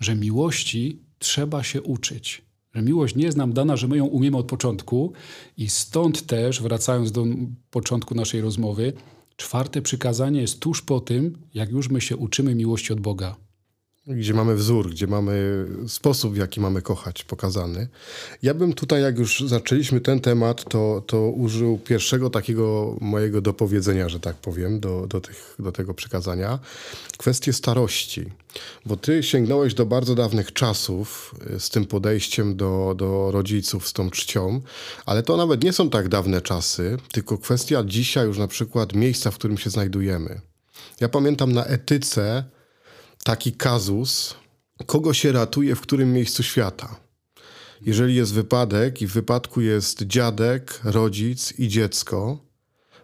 że 0.00 0.14
miłości 0.14 1.02
trzeba 1.18 1.62
się 1.62 1.82
uczyć. 1.82 2.42
Że 2.74 2.82
miłość 2.82 3.16
nie 3.16 3.24
jest 3.24 3.36
nam 3.36 3.52
dana, 3.52 3.76
że 3.76 3.88
my 3.88 3.96
ją 3.96 4.04
umiemy 4.06 4.36
od 4.36 4.46
początku 4.46 5.12
i 5.56 5.68
stąd 5.68 6.26
też, 6.26 6.62
wracając 6.62 7.12
do 7.12 7.24
początku 7.70 8.14
naszej 8.14 8.40
rozmowy, 8.40 8.92
Czwarte 9.40 9.82
przykazanie 9.82 10.40
jest 10.40 10.60
tuż 10.60 10.82
po 10.82 11.00
tym, 11.00 11.38
jak 11.54 11.70
już 11.70 11.88
my 11.88 12.00
się 12.00 12.16
uczymy 12.16 12.54
miłości 12.54 12.92
od 12.92 13.00
Boga. 13.00 13.36
Gdzie 14.08 14.34
mamy 14.34 14.54
wzór, 14.54 14.90
gdzie 14.90 15.06
mamy 15.06 15.66
sposób, 15.86 16.34
w 16.34 16.36
jaki 16.36 16.60
mamy 16.60 16.82
kochać, 16.82 17.24
pokazany. 17.24 17.88
Ja 18.42 18.54
bym 18.54 18.72
tutaj, 18.72 19.02
jak 19.02 19.18
już 19.18 19.40
zaczęliśmy 19.40 20.00
ten 20.00 20.20
temat, 20.20 20.64
to, 20.64 21.02
to 21.06 21.30
użył 21.30 21.78
pierwszego 21.78 22.30
takiego 22.30 22.96
mojego 23.00 23.40
dopowiedzenia, 23.40 24.08
że 24.08 24.20
tak 24.20 24.36
powiem, 24.36 24.80
do, 24.80 25.06
do, 25.06 25.20
tych, 25.20 25.54
do 25.58 25.72
tego 25.72 25.94
przykazania. 25.94 26.58
Kwestię 27.18 27.52
starości. 27.52 28.24
Bo 28.86 28.96
ty 28.96 29.22
sięgnąłeś 29.22 29.74
do 29.74 29.86
bardzo 29.86 30.14
dawnych 30.14 30.52
czasów 30.52 31.34
y, 31.56 31.60
z 31.60 31.70
tym 31.70 31.86
podejściem 31.86 32.56
do, 32.56 32.94
do 32.96 33.30
rodziców, 33.30 33.88
z 33.88 33.92
tą 33.92 34.10
czcią, 34.10 34.60
ale 35.06 35.22
to 35.22 35.36
nawet 35.36 35.64
nie 35.64 35.72
są 35.72 35.90
tak 35.90 36.08
dawne 36.08 36.40
czasy, 36.40 36.96
tylko 37.12 37.38
kwestia 37.38 37.84
dzisiaj 37.84 38.26
już 38.26 38.38
na 38.38 38.48
przykład 38.48 38.94
miejsca, 38.94 39.30
w 39.30 39.34
którym 39.34 39.58
się 39.58 39.70
znajdujemy. 39.70 40.40
Ja 41.00 41.08
pamiętam 41.08 41.52
na 41.52 41.64
etyce 41.64 42.44
taki 43.24 43.52
kazus, 43.52 44.34
kogo 44.86 45.14
się 45.14 45.32
ratuje 45.32 45.74
w 45.74 45.80
którym 45.80 46.12
miejscu 46.12 46.42
świata. 46.42 46.96
Jeżeli 47.80 48.14
jest 48.14 48.34
wypadek 48.34 49.02
i 49.02 49.06
w 49.06 49.12
wypadku 49.12 49.60
jest 49.60 50.02
dziadek, 50.02 50.80
rodzic 50.84 51.58
i 51.58 51.68
dziecko, 51.68 52.38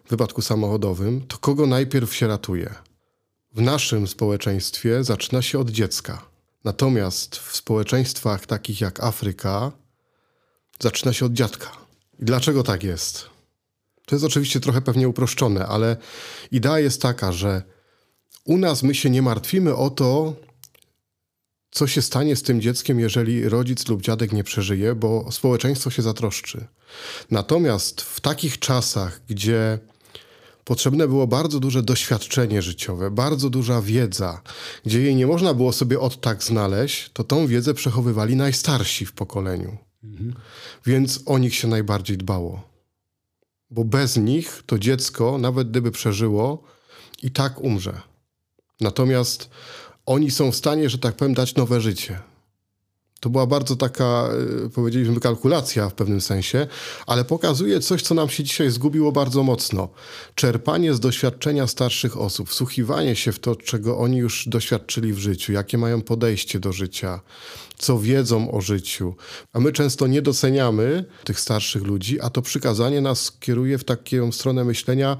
w 0.04 0.10
wypadku 0.10 0.42
samochodowym, 0.42 1.26
to 1.26 1.38
kogo 1.38 1.66
najpierw 1.66 2.14
się 2.14 2.26
ratuje? 2.26 2.74
W 3.52 3.60
naszym 3.60 4.06
społeczeństwie 4.06 5.04
zaczyna 5.04 5.42
się 5.42 5.58
od 5.58 5.70
dziecka. 5.70 6.26
Natomiast 6.64 7.36
w 7.36 7.56
społeczeństwach 7.56 8.46
takich 8.46 8.80
jak 8.80 9.00
Afryka 9.00 9.72
zaczyna 10.80 11.12
się 11.12 11.26
od 11.26 11.32
dziadka. 11.32 11.70
I 12.18 12.24
dlaczego 12.24 12.62
tak 12.62 12.82
jest? 12.82 13.26
To 14.06 14.14
jest 14.14 14.24
oczywiście 14.24 14.60
trochę 14.60 14.80
pewnie 14.80 15.08
uproszczone, 15.08 15.66
ale 15.66 15.96
idea 16.50 16.78
jest 16.78 17.02
taka, 17.02 17.32
że 17.32 17.62
U 18.44 18.58
nas 18.58 18.82
my 18.82 18.94
się 18.94 19.10
nie 19.10 19.22
martwimy 19.22 19.76
o 19.76 19.90
to, 19.90 20.34
co 21.70 21.86
się 21.86 22.02
stanie 22.02 22.36
z 22.36 22.42
tym 22.42 22.60
dzieckiem, 22.60 23.00
jeżeli 23.00 23.48
rodzic 23.48 23.88
lub 23.88 24.02
dziadek 24.02 24.32
nie 24.32 24.44
przeżyje, 24.44 24.94
bo 24.94 25.32
społeczeństwo 25.32 25.90
się 25.90 26.02
zatroszczy. 26.02 26.66
Natomiast 27.30 28.00
w 28.00 28.20
takich 28.20 28.58
czasach, 28.58 29.20
gdzie 29.28 29.78
potrzebne 30.64 31.08
było 31.08 31.26
bardzo 31.26 31.60
duże 31.60 31.82
doświadczenie 31.82 32.62
życiowe, 32.62 33.10
bardzo 33.10 33.50
duża 33.50 33.82
wiedza, 33.82 34.42
gdzie 34.84 35.00
jej 35.02 35.16
nie 35.16 35.26
można 35.26 35.54
było 35.54 35.72
sobie 35.72 36.00
od 36.00 36.20
tak 36.20 36.42
znaleźć, 36.42 37.10
to 37.12 37.24
tą 37.24 37.46
wiedzę 37.46 37.74
przechowywali 37.74 38.36
najstarsi 38.36 39.06
w 39.06 39.12
pokoleniu. 39.12 39.76
Mhm. 40.04 40.34
Więc 40.86 41.20
o 41.26 41.38
nich 41.38 41.54
się 41.54 41.68
najbardziej 41.68 42.18
dbało. 42.18 42.62
Bo 43.70 43.84
bez 43.84 44.16
nich 44.16 44.62
to 44.66 44.78
dziecko, 44.78 45.38
nawet 45.38 45.70
gdyby 45.70 45.90
przeżyło, 45.90 46.62
i 47.22 47.30
tak 47.30 47.60
umrze. 47.60 48.00
Natomiast 48.80 49.50
oni 50.06 50.30
są 50.30 50.52
w 50.52 50.56
stanie, 50.56 50.88
że 50.88 50.98
tak 50.98 51.16
powiem, 51.16 51.34
dać 51.34 51.54
nowe 51.54 51.80
życie. 51.80 52.18
To 53.24 53.30
była 53.30 53.46
bardzo 53.46 53.76
taka, 53.76 54.28
e, 54.66 54.68
powiedzieliśmy, 54.68 55.20
kalkulacja 55.20 55.88
w 55.88 55.94
pewnym 55.94 56.20
sensie, 56.20 56.66
ale 57.06 57.24
pokazuje 57.24 57.80
coś, 57.80 58.02
co 58.02 58.14
nam 58.14 58.28
się 58.28 58.44
dzisiaj 58.44 58.70
zgubiło 58.70 59.12
bardzo 59.12 59.42
mocno. 59.42 59.88
Czerpanie 60.34 60.94
z 60.94 61.00
doświadczenia 61.00 61.66
starszych 61.66 62.20
osób, 62.20 62.48
wsłuchiwanie 62.48 63.16
się 63.16 63.32
w 63.32 63.38
to, 63.38 63.56
czego 63.56 63.98
oni 63.98 64.16
już 64.16 64.48
doświadczyli 64.48 65.12
w 65.12 65.18
życiu, 65.18 65.52
jakie 65.52 65.78
mają 65.78 66.02
podejście 66.02 66.60
do 66.60 66.72
życia, 66.72 67.20
co 67.78 67.98
wiedzą 67.98 68.50
o 68.50 68.60
życiu. 68.60 69.14
A 69.52 69.60
my 69.60 69.72
często 69.72 70.06
nie 70.06 70.22
doceniamy 70.22 71.04
tych 71.24 71.40
starszych 71.40 71.82
ludzi, 71.82 72.20
a 72.20 72.30
to 72.30 72.42
przykazanie 72.42 73.00
nas 73.00 73.32
kieruje 73.40 73.78
w 73.78 73.84
taką 73.84 74.32
stronę 74.32 74.64
myślenia, 74.64 75.16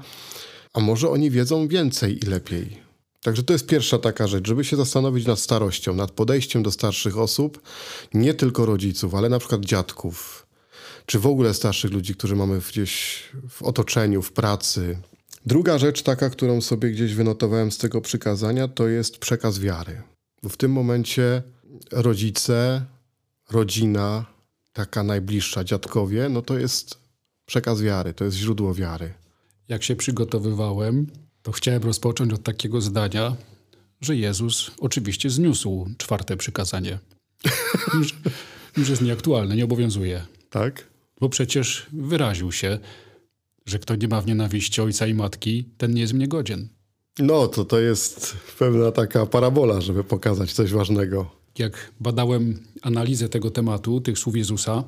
a 0.73 0.79
może 0.79 1.09
oni 1.09 1.31
wiedzą 1.31 1.67
więcej 1.67 2.17
i 2.17 2.27
lepiej. 2.27 2.84
Także 3.25 3.43
to 3.43 3.53
jest 3.53 3.65
pierwsza 3.65 3.97
taka 3.99 4.27
rzecz, 4.27 4.47
żeby 4.47 4.63
się 4.63 4.75
zastanowić 4.75 5.25
nad 5.25 5.39
starością, 5.39 5.95
nad 5.95 6.11
podejściem 6.11 6.63
do 6.63 6.71
starszych 6.71 7.17
osób, 7.17 7.61
nie 8.13 8.33
tylko 8.33 8.65
rodziców, 8.65 9.15
ale 9.15 9.29
na 9.29 9.39
przykład 9.39 9.61
dziadków, 9.61 10.47
czy 11.05 11.19
w 11.19 11.27
ogóle 11.27 11.53
starszych 11.53 11.91
ludzi, 11.91 12.15
którzy 12.15 12.35
mamy 12.35 12.59
gdzieś 12.69 13.23
w 13.49 13.63
otoczeniu, 13.63 14.21
w 14.21 14.31
pracy. 14.31 14.97
Druga 15.45 15.77
rzecz, 15.77 16.01
taka, 16.01 16.29
którą 16.29 16.61
sobie 16.61 16.91
gdzieś 16.91 17.13
wynotowałem 17.13 17.71
z 17.71 17.77
tego 17.77 18.01
przykazania, 18.01 18.67
to 18.67 18.87
jest 18.87 19.17
przekaz 19.17 19.59
wiary. 19.59 20.01
Bo 20.43 20.49
w 20.49 20.57
tym 20.57 20.71
momencie 20.71 21.43
rodzice, 21.91 22.85
rodzina, 23.51 24.25
taka 24.73 25.03
najbliższa, 25.03 25.63
dziadkowie, 25.63 26.29
no 26.29 26.41
to 26.41 26.59
jest 26.59 26.97
przekaz 27.45 27.81
wiary, 27.81 28.13
to 28.13 28.25
jest 28.25 28.37
źródło 28.37 28.73
wiary. 28.73 29.13
Jak 29.67 29.83
się 29.83 29.95
przygotowywałem, 29.95 31.07
to 31.45 31.51
chciałem 31.51 31.83
rozpocząć 31.83 32.33
od 32.33 32.43
takiego 32.43 32.81
zdania, 32.81 33.35
że 34.01 34.15
Jezus 34.15 34.71
oczywiście 34.79 35.29
zniósł 35.29 35.89
czwarte 35.97 36.37
przykazanie. 36.37 36.99
Już, 37.93 38.15
już 38.77 38.89
jest 38.89 39.01
nieaktualne, 39.01 39.55
nie 39.55 39.65
obowiązuje. 39.65 40.25
Tak? 40.49 40.87
Bo 41.19 41.29
przecież 41.29 41.85
wyraził 41.93 42.51
się, 42.51 42.79
że 43.65 43.79
kto 43.79 43.95
nie 43.95 44.07
ma 44.07 44.21
w 44.21 44.27
nienawiści 44.27 44.81
ojca 44.81 45.07
i 45.07 45.13
matki, 45.13 45.69
ten 45.77 45.93
nie 45.93 46.01
jest 46.01 46.13
mnie 46.13 46.27
godzien. 46.27 46.69
No, 47.19 47.47
to 47.47 47.65
to 47.65 47.79
jest 47.79 48.37
pewna 48.59 48.91
taka 48.91 49.25
parabola, 49.25 49.81
żeby 49.81 50.03
pokazać 50.03 50.53
coś 50.53 50.71
ważnego. 50.71 51.31
Jak 51.57 51.91
badałem 51.99 52.59
analizę 52.81 53.29
tego 53.29 53.51
tematu, 53.51 54.01
tych 54.01 54.19
słów 54.19 54.35
Jezusa, 54.35 54.83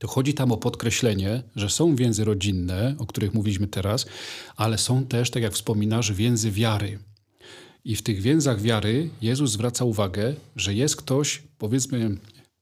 to 0.00 0.08
chodzi 0.08 0.34
tam 0.34 0.52
o 0.52 0.56
podkreślenie, 0.56 1.42
że 1.56 1.70
są 1.70 1.96
więzy 1.96 2.24
rodzinne, 2.24 2.94
o 2.98 3.06
których 3.06 3.34
mówiliśmy 3.34 3.66
teraz, 3.66 4.06
ale 4.56 4.78
są 4.78 5.06
też, 5.06 5.30
tak 5.30 5.42
jak 5.42 5.52
wspominasz, 5.52 6.12
więzy 6.12 6.50
wiary. 6.50 6.98
I 7.84 7.96
w 7.96 8.02
tych 8.02 8.20
więzach 8.20 8.60
wiary 8.60 9.10
Jezus 9.22 9.50
zwraca 9.50 9.84
uwagę, 9.84 10.34
że 10.56 10.74
jest 10.74 10.96
ktoś, 10.96 11.42
powiedzmy, 11.58 12.16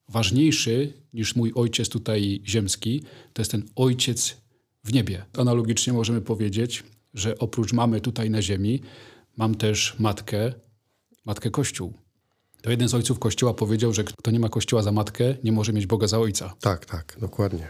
ważniejszy 0.09 0.93
niż 1.13 1.37
mój 1.37 1.53
ojciec 1.55 1.89
tutaj 1.89 2.43
ziemski, 2.47 3.03
to 3.33 3.43
jest 3.43 3.51
ten 3.51 3.63
ojciec 3.77 4.37
w 4.85 4.93
niebie. 4.93 5.25
Analogicznie 5.37 5.93
możemy 5.93 6.21
powiedzieć, 6.21 6.85
że 7.15 7.39
oprócz 7.39 7.73
mamy 7.73 8.01
tutaj 8.01 8.31
na 8.31 8.43
ziemi, 8.43 8.81
mam 9.37 9.55
też 9.55 9.95
matkę, 9.99 10.53
matkę 11.25 11.51
Kościół. 11.51 12.08
To 12.63 12.71
jeden 12.71 12.89
z 12.89 12.95
ojców 12.95 13.19
Kościoła 13.19 13.55
powiedział, 13.55 13.93
że 13.93 14.05
kto 14.05 14.31
nie 14.31 14.41
ma 14.41 14.49
Kościoła 14.49 14.83
za 14.83 14.93
matkę, 14.93 15.35
nie 15.45 15.53
może 15.53 15.73
mieć 15.73 15.87
Boga 15.87 16.07
za 16.07 16.19
ojca. 16.19 16.55
Tak, 16.61 16.87
tak, 16.87 17.17
dokładnie. 17.21 17.69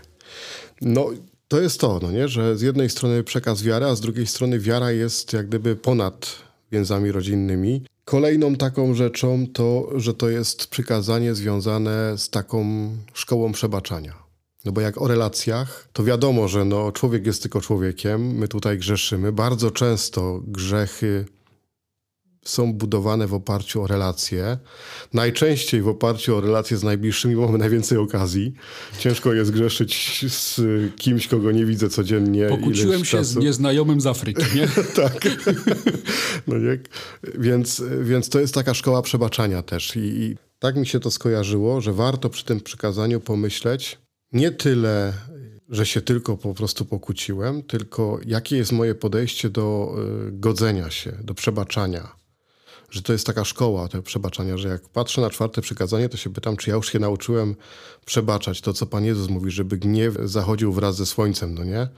No, 0.81 1.11
to 1.49 1.61
jest 1.61 1.81
to, 1.81 1.99
no 2.03 2.13
nie? 2.13 2.29
że 2.29 2.57
z 2.57 2.63
jednej 2.63 2.91
strony 2.91 3.25
przekaz 3.25 3.63
wiary, 3.63 3.87
a 3.87 3.95
z 3.95 4.01
drugiej 4.01 4.27
strony 4.27 4.59
wiara 4.59 4.93
jest 4.93 5.33
jak 5.33 5.49
gdyby 5.49 5.77
ponad 5.77 6.37
więzami 6.73 7.13
rodzinnymi. 7.13 7.83
Kolejną 8.05 8.57
taką 8.57 8.95
rzeczą 8.95 9.47
to, 9.53 9.91
że 9.95 10.15
to 10.15 10.29
jest 10.29 10.67
przykazanie 10.67 11.35
związane 11.35 12.19
z 12.19 12.31
taką 12.31 12.91
szkołą 13.13 13.53
przebaczania. 13.53 14.29
No 14.65 14.73
bo 14.73 14.81
jak 14.81 15.03
o 15.03 15.09
relacjach, 15.09 15.89
to 15.93 16.05
wiadomo, 16.05 16.49
że 16.49 16.65
no, 16.65 16.93
człowiek 16.93 17.27
jest 17.27 17.43
tylko 17.43 17.61
człowiekiem, 17.61 18.35
my 18.35 18.49
tutaj 18.49 18.79
grzeszymy. 18.79 19.33
Bardzo 19.33 19.71
często 19.71 20.41
grzechy 20.47 21.25
są 22.49 22.73
budowane 22.73 23.27
w 23.27 23.35
oparciu 23.35 23.83
o 23.83 23.87
relacje. 23.87 24.59
Najczęściej 25.13 25.83
w 25.83 25.89
oparciu 25.89 26.37
o 26.37 26.41
relacje 26.41 26.77
z 26.77 26.83
najbliższymi 26.83 27.37
mamy 27.37 27.59
najwięcej 27.59 27.99
okazji. 27.99 28.55
Ciężko 28.99 29.33
jest 29.33 29.51
grzeszyć 29.51 30.25
z 30.29 30.61
kimś, 30.97 31.27
kogo 31.27 31.53
nie 31.53 31.67
widzę 31.67 31.89
codziennie. 31.89 32.49
Pokłóciłem 32.49 33.05
się 33.05 33.19
czasu. 33.19 33.41
z 33.41 33.45
nieznajomym 33.45 34.01
z 34.01 34.07
Afryki, 34.07 34.45
nie? 34.55 34.69
tak. 35.03 35.29
no 36.47 36.59
nie? 36.59 36.79
Więc, 37.39 37.83
więc 38.01 38.29
to 38.29 38.41
jest 38.41 38.55
taka 38.55 38.75
szkoła 38.75 39.03
przebaczania 39.03 39.63
też. 39.63 39.97
I, 39.97 40.01
I 40.01 40.37
tak 40.59 40.77
mi 40.77 40.87
się 40.87 41.01
to 41.01 41.11
skojarzyło, 41.11 41.81
że 41.81 41.93
warto 41.93 42.31
przy 42.31 42.45
tym 42.45 42.61
przykazaniu 42.61 43.21
pomyśleć 43.21 43.99
nie 44.33 44.51
tyle 44.51 45.13
że 45.69 45.87
się 45.87 46.01
tylko 46.01 46.37
po 46.37 46.55
prostu 46.55 46.85
pokłóciłem, 46.85 47.63
tylko 47.63 48.19
jakie 48.27 48.57
jest 48.57 48.73
moje 48.73 48.95
podejście 48.95 49.51
do 49.51 49.97
y, 50.29 50.33
godzenia 50.33 50.91
się, 50.91 51.13
do 51.23 51.35
przebaczania 51.35 52.19
że 52.91 53.03
to 53.03 53.13
jest 53.13 53.27
taka 53.27 53.45
szkoła 53.45 53.89
tego 53.89 54.03
przebaczania, 54.03 54.59
że 54.59 54.69
jak 54.69 54.89
patrzę 54.89 55.21
na 55.21 55.31
czwarte 55.31 55.63
przykazanie, 55.63 56.09
to 56.09 56.17
się 56.17 56.33
pytam, 56.33 56.57
czy 56.57 56.71
ja 56.71 56.77
już 56.77 56.93
się 56.93 56.99
nauczyłem 56.99 57.57
przebaczać 58.07 58.61
to, 58.61 58.73
co 58.73 58.87
Pan 58.87 59.05
Jezus 59.05 59.29
mówi, 59.29 59.51
żeby 59.51 59.77
gniew 59.77 60.15
zachodził 60.25 60.73
wraz 60.73 60.97
ze 60.97 61.07
słońcem, 61.07 61.55
no 61.55 61.65
nie? 61.65 61.89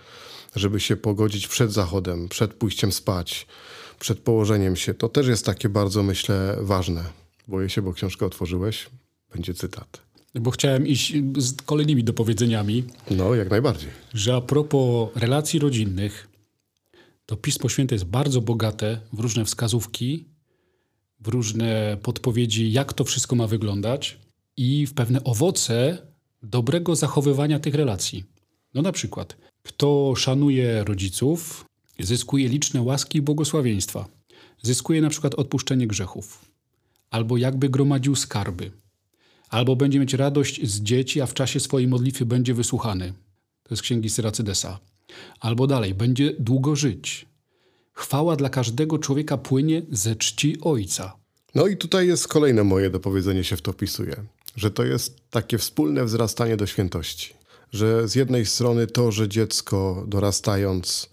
Żeby 0.57 0.81
się 0.81 0.97
pogodzić 0.97 1.49
przed 1.49 1.73
zachodem, 1.73 2.29
przed 2.29 2.55
pójściem 2.55 2.93
spać, 2.93 3.47
przed 3.99 4.19
położeniem 4.19 4.77
się. 4.77 4.95
To 4.95 5.09
też 5.09 5.27
jest 5.27 5.47
takie 5.47 5.69
bardzo, 5.69 6.03
myślę, 6.03 6.57
ważne. 6.61 7.05
Boję 7.49 7.69
się, 7.69 7.83
bo 7.83 7.93
książkę 7.93 8.27
otworzyłeś, 8.27 8.91
będzie 9.33 9.55
cytat. 9.55 10.01
Bo 10.35 10.51
chciałem 10.51 10.87
iść 10.87 11.15
z 11.39 11.63
kolejnymi 11.63 12.05
dopowiedzeniami. 12.05 12.85
No, 13.11 13.35
jak 13.35 13.51
najbardziej. 13.51 13.91
Że 14.15 14.35
a 14.35 14.41
propos 14.41 15.09
relacji 15.15 15.59
rodzinnych, 15.59 16.29
to 17.27 17.37
Pismo 17.37 17.69
Święte 17.69 17.95
jest 17.95 18.05
bardzo 18.05 18.41
bogate 18.41 19.01
w 19.13 19.21
różne 19.21 19.45
wskazówki 19.45 20.30
w 21.21 21.29
różne 21.29 21.97
podpowiedzi, 22.03 22.73
jak 22.73 22.93
to 22.93 23.05
wszystko 23.05 23.37
ma 23.37 23.47
wyglądać 23.47 24.19
i 24.57 24.87
w 24.87 24.95
pewne 24.95 25.25
owoce 25.25 25.99
dobrego 26.43 26.97
zachowywania 26.97 27.59
tych 27.59 27.75
relacji. 27.75 28.25
No 28.75 28.83
na 28.83 28.93
przykład, 28.93 29.37
kto 29.63 30.15
szanuje 30.17 30.85
rodziców, 30.85 31.65
zyskuje 31.99 32.49
liczne 32.49 32.83
łaski 32.83 33.19
i 33.19 33.23
błogosławieństwa. 33.23 34.09
Zyskuje 34.63 35.01
na 35.01 35.11
przykład 35.11 35.35
odpuszczenie 35.35 35.87
grzechów, 35.87 36.51
albo 37.11 37.37
jakby 37.37 37.69
gromadził 37.69 38.17
skarby, 38.17 38.71
albo 39.49 39.77
będzie 39.77 40.01
mieć 40.01 40.15
radość 40.15 40.67
z 40.67 40.81
dzieci, 40.81 41.21
a 41.21 41.27
w 41.27 41.35
czasie 41.35 41.61
swojej 41.61 41.89
modlitwy 41.89 42.27
będzie 42.27 42.55
wysłuchany. 42.55 43.13
To 43.63 43.75
jest 43.75 43.83
księgi 43.83 44.11
Syracydesa. 44.11 44.79
Albo 45.41 45.67
dalej, 45.67 45.95
będzie 45.95 46.35
długo 46.39 46.77
żyć, 46.77 47.27
Chwała 47.93 48.37
dla 48.37 48.49
każdego 48.49 48.99
człowieka 48.99 49.37
płynie 49.37 49.83
ze 49.91 50.17
czci 50.17 50.61
Ojca. 50.61 51.13
No 51.55 51.67
i 51.67 51.77
tutaj 51.77 52.07
jest 52.07 52.29
kolejne 52.29 52.65
moje 52.65 52.91
dopowiedzenie 52.91 53.45
się 53.45 53.57
w 53.57 53.63
to 53.63 53.73
wpisuje, 53.73 54.17
że 54.57 54.71
to 54.71 54.85
jest 54.85 55.17
takie 55.31 55.59
wspólne 55.59 56.05
wzrastanie 56.05 56.57
do 56.57 56.67
świętości. 56.67 57.35
Że 57.73 58.09
z 58.09 58.15
jednej 58.15 58.47
strony 58.47 58.87
to, 58.87 59.13
że 59.13 59.29
dziecko 59.29 60.05
dorastając 60.09 61.11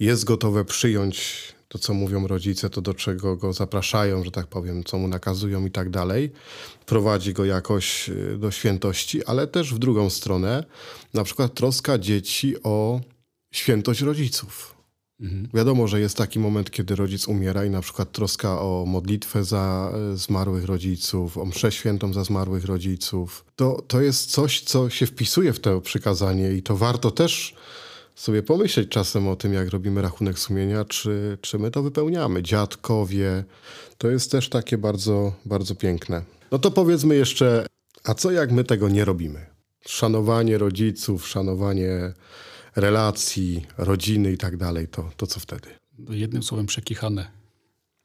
jest 0.00 0.24
gotowe 0.24 0.64
przyjąć 0.64 1.54
to, 1.68 1.78
co 1.78 1.94
mówią 1.94 2.26
rodzice, 2.26 2.70
to 2.70 2.82
do 2.82 2.94
czego 2.94 3.36
go 3.36 3.52
zapraszają, 3.52 4.24
że 4.24 4.30
tak 4.30 4.46
powiem, 4.46 4.84
co 4.84 4.98
mu 4.98 5.08
nakazują 5.08 5.66
i 5.66 5.70
tak 5.70 5.90
dalej, 5.90 6.32
prowadzi 6.86 7.32
go 7.32 7.44
jakoś 7.44 8.08
y, 8.08 8.38
do 8.38 8.50
świętości, 8.50 9.24
ale 9.24 9.46
też 9.46 9.74
w 9.74 9.78
drugą 9.78 10.10
stronę, 10.10 10.64
na 11.14 11.24
przykład 11.24 11.54
troska 11.54 11.98
dzieci 11.98 12.54
o 12.62 13.00
świętość 13.52 14.00
rodziców 14.00 14.73
Mhm. 15.20 15.48
Wiadomo, 15.54 15.88
że 15.88 16.00
jest 16.00 16.16
taki 16.16 16.38
moment, 16.38 16.70
kiedy 16.70 16.96
rodzic 16.96 17.28
umiera 17.28 17.64
i 17.64 17.70
na 17.70 17.80
przykład 17.80 18.12
troska 18.12 18.60
o 18.60 18.84
modlitwę 18.86 19.44
za 19.44 19.92
e, 20.12 20.16
zmarłych 20.16 20.64
rodziców, 20.64 21.38
o 21.38 21.44
mszę 21.44 21.72
świętą 21.72 22.12
za 22.12 22.24
zmarłych 22.24 22.64
rodziców. 22.64 23.44
To, 23.56 23.82
to 23.88 24.00
jest 24.00 24.30
coś, 24.30 24.60
co 24.60 24.90
się 24.90 25.06
wpisuje 25.06 25.52
w 25.52 25.60
to 25.60 25.80
przykazanie 25.80 26.52
i 26.52 26.62
to 26.62 26.76
warto 26.76 27.10
też 27.10 27.54
sobie 28.14 28.42
pomyśleć 28.42 28.88
czasem 28.88 29.28
o 29.28 29.36
tym, 29.36 29.52
jak 29.52 29.68
robimy 29.68 30.02
rachunek 30.02 30.38
sumienia, 30.38 30.84
czy, 30.84 31.38
czy 31.40 31.58
my 31.58 31.70
to 31.70 31.82
wypełniamy. 31.82 32.42
Dziadkowie, 32.42 33.44
to 33.98 34.10
jest 34.10 34.30
też 34.30 34.48
takie 34.48 34.78
bardzo, 34.78 35.32
bardzo 35.44 35.74
piękne. 35.74 36.22
No 36.50 36.58
to 36.58 36.70
powiedzmy 36.70 37.16
jeszcze, 37.16 37.66
a 38.04 38.14
co 38.14 38.30
jak 38.30 38.52
my 38.52 38.64
tego 38.64 38.88
nie 38.88 39.04
robimy? 39.04 39.46
Szanowanie 39.86 40.58
rodziców, 40.58 41.28
szanowanie 41.28 42.14
relacji, 42.76 43.66
rodziny 43.78 44.32
i 44.32 44.38
tak 44.38 44.56
dalej, 44.56 44.88
to, 44.88 45.10
to 45.16 45.26
co 45.26 45.40
wtedy? 45.40 45.68
Jednym 46.08 46.42
słowem 46.42 46.66
przekichane. 46.66 47.30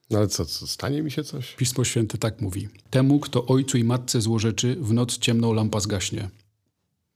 No 0.09 0.17
ale 0.17 0.27
co, 0.27 0.45
co, 0.45 0.67
stanie 0.67 1.03
mi 1.03 1.11
się 1.11 1.23
coś? 1.23 1.55
Pismo 1.55 1.83
Święte 1.83 2.17
tak 2.17 2.41
mówi. 2.41 2.67
Temu, 2.89 3.19
kto 3.19 3.45
ojcu 3.45 3.77
i 3.77 3.83
matce 3.83 4.21
złorzeczy, 4.21 4.75
w 4.75 4.93
noc 4.93 5.17
ciemną 5.17 5.53
lampa 5.53 5.79
zgaśnie. 5.79 6.29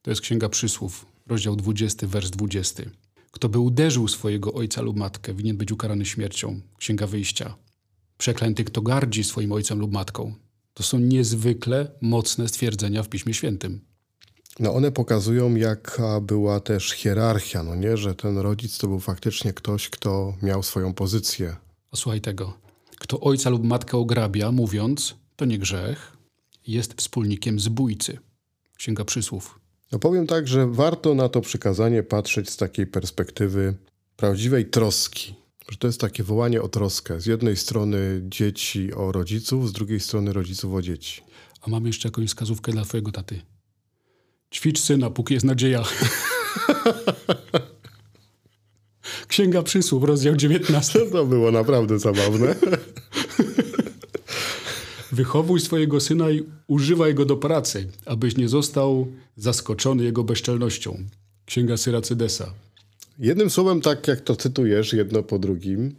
To 0.01 0.11
jest 0.11 0.21
Księga 0.21 0.49
Przysłów, 0.49 1.05
rozdział 1.27 1.55
20, 1.55 2.07
wers 2.07 2.29
20. 2.29 2.83
Kto 3.31 3.49
by 3.49 3.59
uderzył 3.59 4.07
swojego 4.07 4.53
ojca 4.53 4.81
lub 4.81 4.97
matkę, 4.97 5.33
winien 5.33 5.57
być 5.57 5.71
ukarany 5.71 6.05
śmiercią. 6.05 6.61
Księga 6.77 7.07
Wyjścia. 7.07 7.55
Przeklęty, 8.17 8.63
kto 8.63 8.81
gardzi 8.81 9.23
swoim 9.23 9.51
ojcem 9.51 9.79
lub 9.79 9.91
matką. 9.91 10.33
To 10.73 10.83
są 10.83 10.99
niezwykle 10.99 11.91
mocne 12.01 12.47
stwierdzenia 12.47 13.03
w 13.03 13.09
Piśmie 13.09 13.33
Świętym. 13.33 13.81
No 14.59 14.73
one 14.73 14.91
pokazują, 14.91 15.55
jaka 15.55 16.21
była 16.21 16.59
też 16.59 16.91
hierarchia, 16.91 17.63
no 17.63 17.75
nie? 17.75 17.97
Że 17.97 18.15
ten 18.15 18.37
rodzic 18.37 18.77
to 18.77 18.87
był 18.87 18.99
faktycznie 18.99 19.53
ktoś, 19.53 19.89
kto 19.89 20.33
miał 20.41 20.63
swoją 20.63 20.93
pozycję. 20.93 21.55
A 21.91 21.95
słuchaj 21.95 22.21
tego. 22.21 22.53
Kto 22.99 23.19
ojca 23.19 23.49
lub 23.49 23.63
matkę 23.63 23.97
ograbia, 23.97 24.51
mówiąc, 24.51 25.15
to 25.35 25.45
nie 25.45 25.59
grzech, 25.59 26.17
jest 26.67 26.93
wspólnikiem 26.93 27.59
zbójcy. 27.59 28.17
Księga 28.77 29.05
Przysłów. 29.05 29.59
No 29.91 29.99
powiem 29.99 30.27
tak, 30.27 30.47
że 30.47 30.67
warto 30.67 31.15
na 31.15 31.29
to 31.29 31.41
przykazanie 31.41 32.03
patrzeć 32.03 32.49
z 32.49 32.57
takiej 32.57 32.87
perspektywy 32.87 33.75
prawdziwej 34.15 34.69
troski. 34.69 35.35
Że 35.69 35.77
to 35.77 35.87
jest 35.87 36.01
takie 36.01 36.23
wołanie 36.23 36.61
o 36.61 36.67
troskę. 36.67 37.21
Z 37.21 37.25
jednej 37.25 37.57
strony 37.57 38.21
dzieci 38.23 38.93
o 38.93 39.11
rodziców, 39.11 39.69
z 39.69 39.71
drugiej 39.71 39.99
strony 39.99 40.33
rodziców 40.33 40.73
o 40.73 40.81
dzieci. 40.81 41.21
A 41.61 41.69
mam 41.69 41.85
jeszcze 41.85 42.07
jakąś 42.07 42.27
wskazówkę 42.27 42.71
dla 42.71 42.85
twojego 42.85 43.11
taty. 43.11 43.41
Ćwicz 44.53 44.79
syna, 44.79 45.09
póki 45.09 45.33
jest 45.33 45.45
nadzieja. 45.45 45.83
Księga 49.27 49.63
Przysłów, 49.63 50.03
rozdział 50.03 50.35
19. 50.35 50.99
To 51.11 51.25
było 51.25 51.51
naprawdę 51.51 51.99
zabawne. 51.99 52.55
Wychowuj 55.11 55.59
swojego 55.59 55.99
syna 55.99 56.31
i 56.31 56.43
używaj 56.67 57.15
go 57.15 57.25
do 57.25 57.37
pracy, 57.37 57.87
abyś 58.05 58.37
nie 58.37 58.49
został 58.49 59.07
zaskoczony 59.37 60.03
jego 60.03 60.23
bezczelnością. 60.23 60.97
Księga 61.45 61.77
Syracydesa. 61.77 62.53
Jednym 63.19 63.49
słowem, 63.49 63.81
tak 63.81 64.07
jak 64.07 64.21
to 64.21 64.35
cytujesz, 64.35 64.93
jedno 64.93 65.23
po 65.23 65.39
drugim, 65.39 65.95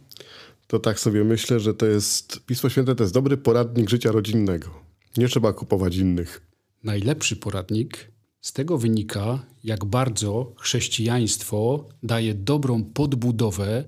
to 0.67 0.79
tak 0.79 0.99
sobie 0.99 1.23
myślę, 1.23 1.59
że 1.59 1.73
to 1.73 1.85
jest 1.85 2.39
Pismo 2.45 2.69
Święte 2.69 2.95
to 2.95 3.03
jest 3.03 3.13
dobry 3.13 3.37
poradnik 3.37 3.89
życia 3.89 4.11
rodzinnego. 4.11 4.69
Nie 5.17 5.27
trzeba 5.27 5.53
kupować 5.53 5.95
innych. 5.95 6.41
Najlepszy 6.83 7.35
poradnik 7.35 8.14
z 8.45 8.53
tego 8.53 8.77
wynika, 8.77 9.39
jak 9.63 9.85
bardzo 9.85 10.51
chrześcijaństwo 10.57 11.85
daje 12.03 12.33
dobrą 12.33 12.83
podbudowę 12.83 13.83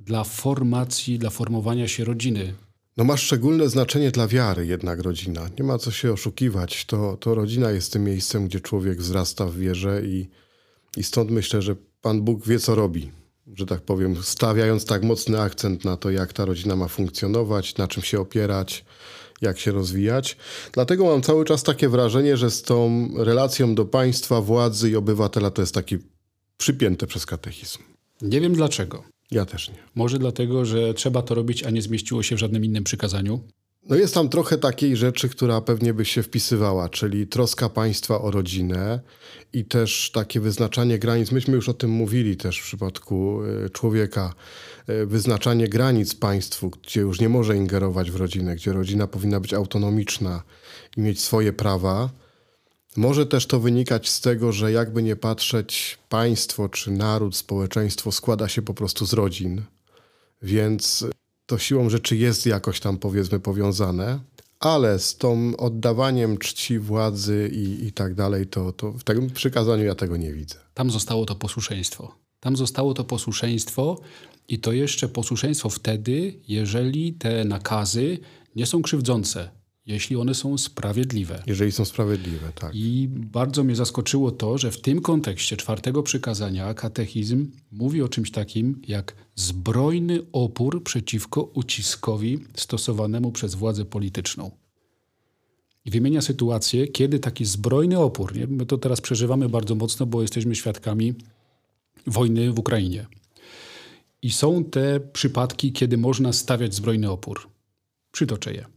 dla 0.00 0.24
formacji, 0.24 1.18
dla 1.18 1.30
formowania 1.30 1.88
się 1.88 2.04
rodziny. 2.04 2.54
No 2.96 3.04
ma 3.04 3.16
szczególne 3.16 3.68
znaczenie 3.68 4.10
dla 4.10 4.28
wiary 4.28 4.66
jednak 4.66 5.00
rodzina. 5.00 5.48
Nie 5.58 5.64
ma 5.64 5.78
co 5.78 5.90
się 5.90 6.12
oszukiwać. 6.12 6.84
To, 6.84 7.16
to 7.16 7.34
rodzina 7.34 7.70
jest 7.70 7.92
tym 7.92 8.04
miejscem, 8.04 8.48
gdzie 8.48 8.60
człowiek 8.60 8.98
wzrasta 8.98 9.46
w 9.46 9.56
wierze 9.56 10.02
i, 10.06 10.28
i 10.96 11.02
stąd 11.02 11.30
myślę, 11.30 11.62
że 11.62 11.76
Pan 12.02 12.22
Bóg 12.22 12.46
wie, 12.46 12.58
co 12.58 12.74
robi. 12.74 13.10
Że 13.54 13.66
tak 13.66 13.80
powiem, 13.80 14.16
stawiając 14.22 14.84
tak 14.84 15.02
mocny 15.02 15.40
akcent 15.40 15.84
na 15.84 15.96
to, 15.96 16.10
jak 16.10 16.32
ta 16.32 16.44
rodzina 16.44 16.76
ma 16.76 16.88
funkcjonować, 16.88 17.76
na 17.76 17.88
czym 17.88 18.02
się 18.02 18.20
opierać, 18.20 18.84
jak 19.42 19.58
się 19.58 19.72
rozwijać. 19.72 20.36
Dlatego 20.72 21.04
mam 21.04 21.22
cały 21.22 21.44
czas 21.44 21.62
takie 21.62 21.88
wrażenie, 21.88 22.36
że 22.36 22.50
z 22.50 22.62
tą 22.62 23.08
relacją 23.16 23.74
do 23.74 23.84
państwa, 23.84 24.40
władzy 24.40 24.90
i 24.90 24.96
obywatela 24.96 25.50
to 25.50 25.62
jest 25.62 25.74
taki 25.74 25.98
przypięte 26.56 27.06
przez 27.06 27.26
katechizm. 27.26 27.78
Nie 28.22 28.40
wiem 28.40 28.54
dlaczego. 28.54 29.04
Ja 29.30 29.44
też 29.44 29.68
nie. 29.68 29.78
Może 29.94 30.18
dlatego, 30.18 30.64
że 30.64 30.94
trzeba 30.94 31.22
to 31.22 31.34
robić, 31.34 31.64
a 31.64 31.70
nie 31.70 31.82
zmieściło 31.82 32.22
się 32.22 32.36
w 32.36 32.38
żadnym 32.38 32.64
innym 32.64 32.84
przykazaniu? 32.84 33.40
No 33.88 33.96
jest 33.96 34.14
tam 34.14 34.28
trochę 34.28 34.58
takiej 34.58 34.96
rzeczy, 34.96 35.28
która 35.28 35.60
pewnie 35.60 35.94
by 35.94 36.04
się 36.04 36.22
wpisywała, 36.22 36.88
czyli 36.88 37.26
troska 37.26 37.68
państwa 37.68 38.20
o 38.20 38.30
rodzinę 38.30 39.00
i 39.52 39.64
też 39.64 40.10
takie 40.14 40.40
wyznaczanie 40.40 40.98
granic. 40.98 41.32
Myśmy 41.32 41.54
już 41.54 41.68
o 41.68 41.74
tym 41.74 41.90
mówili 41.90 42.36
też 42.36 42.60
w 42.60 42.64
przypadku 42.64 43.42
y, 43.44 43.70
człowieka. 43.70 44.34
Y, 44.90 45.06
wyznaczanie 45.06 45.68
granic 45.68 46.14
państwu, 46.14 46.70
gdzie 46.70 47.00
już 47.00 47.20
nie 47.20 47.28
może 47.28 47.56
ingerować 47.56 48.10
w 48.10 48.16
rodzinę, 48.16 48.56
gdzie 48.56 48.72
rodzina 48.72 49.06
powinna 49.06 49.40
być 49.40 49.54
autonomiczna 49.54 50.42
i 50.96 51.00
mieć 51.00 51.20
swoje 51.20 51.52
prawa. 51.52 52.10
Może 52.96 53.26
też 53.26 53.46
to 53.46 53.60
wynikać 53.60 54.08
z 54.08 54.20
tego, 54.20 54.52
że 54.52 54.72
jakby 54.72 55.02
nie 55.02 55.16
patrzeć, 55.16 55.98
państwo 56.08 56.68
czy 56.68 56.90
naród, 56.90 57.36
społeczeństwo 57.36 58.12
składa 58.12 58.48
się 58.48 58.62
po 58.62 58.74
prostu 58.74 59.06
z 59.06 59.12
rodzin, 59.12 59.62
więc 60.42 61.06
to 61.46 61.58
siłą 61.58 61.90
rzeczy 61.90 62.16
jest 62.16 62.46
jakoś 62.46 62.80
tam 62.80 62.98
powiedzmy 62.98 63.40
powiązane, 63.40 64.20
ale 64.60 64.98
z 64.98 65.16
tą 65.16 65.56
oddawaniem 65.56 66.38
czci 66.38 66.78
władzy 66.78 67.50
i, 67.52 67.86
i 67.86 67.92
tak 67.92 68.14
dalej, 68.14 68.46
to, 68.46 68.72
to 68.72 68.92
w 68.92 69.04
tym 69.04 69.30
przykazaniu 69.30 69.84
ja 69.84 69.94
tego 69.94 70.16
nie 70.16 70.32
widzę. 70.32 70.56
Tam 70.74 70.90
zostało 70.90 71.26
to 71.26 71.34
posłuszeństwo. 71.34 72.14
Tam 72.40 72.56
zostało 72.56 72.94
to 72.94 73.04
posłuszeństwo 73.04 74.00
i 74.48 74.58
to 74.58 74.72
jeszcze 74.72 75.08
posłuszeństwo 75.08 75.70
wtedy, 75.70 76.40
jeżeli 76.48 77.12
te 77.12 77.44
nakazy 77.44 78.18
nie 78.56 78.66
są 78.66 78.82
krzywdzące, 78.82 79.50
jeśli 79.86 80.16
one 80.16 80.34
są 80.34 80.58
sprawiedliwe. 80.58 81.42
Jeżeli 81.46 81.72
są 81.72 81.84
sprawiedliwe, 81.84 82.52
tak. 82.54 82.74
I 82.74 83.08
bardzo 83.10 83.64
mnie 83.64 83.76
zaskoczyło 83.76 84.30
to, 84.30 84.58
że 84.58 84.70
w 84.70 84.80
tym 84.80 85.00
kontekście 85.00 85.56
czwartego 85.56 86.02
przykazania 86.02 86.74
katechizm 86.74 87.50
mówi 87.72 88.02
o 88.02 88.08
czymś 88.08 88.30
takim 88.30 88.82
jak 88.88 89.14
zbrojny 89.34 90.20
opór 90.32 90.82
przeciwko 90.82 91.42
uciskowi 91.42 92.38
stosowanemu 92.54 93.32
przez 93.32 93.54
władzę 93.54 93.84
polityczną. 93.84 94.50
I 95.84 95.90
wymienia 95.90 96.22
sytuację, 96.22 96.88
kiedy 96.88 97.18
taki 97.18 97.44
zbrojny 97.44 97.98
opór, 97.98 98.36
nie? 98.36 98.46
my 98.46 98.66
to 98.66 98.78
teraz 98.78 99.00
przeżywamy 99.00 99.48
bardzo 99.48 99.74
mocno, 99.74 100.06
bo 100.06 100.22
jesteśmy 100.22 100.54
świadkami 100.54 101.14
wojny 102.06 102.52
w 102.52 102.58
Ukrainie. 102.58 103.06
I 104.22 104.30
są 104.30 104.64
te 104.64 105.00
przypadki, 105.00 105.72
kiedy 105.72 105.98
można 105.98 106.32
stawiać 106.32 106.74
zbrojny 106.74 107.10
opór. 107.10 107.50
Przytoczę 108.12 108.54
je. 108.54 108.75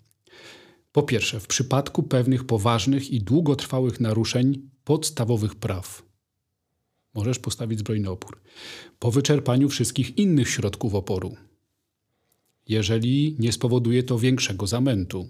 Po 1.00 1.04
pierwsze, 1.04 1.40
w 1.40 1.48
przypadku 1.48 2.04
pewnych 2.04 2.44
poważnych 2.44 3.12
i 3.12 3.22
długotrwałych 3.22 4.00
naruszeń 4.00 4.70
podstawowych 4.84 5.56
praw. 5.56 6.04
Możesz 7.14 7.40
postawić 7.40 7.80
zbrojny 7.80 8.10
opór. 8.10 8.42
Po 9.00 9.12
wyczerpaniu 9.12 9.70
wszystkich 9.70 10.18
innych 10.18 10.50
środków 10.50 10.96
oporu. 10.96 11.36
Jeżeli 12.68 13.36
nie 13.40 13.52
spowoduje 13.52 14.04
to 14.04 14.20
większego 14.20 14.68
zamętu, 14.68 15.30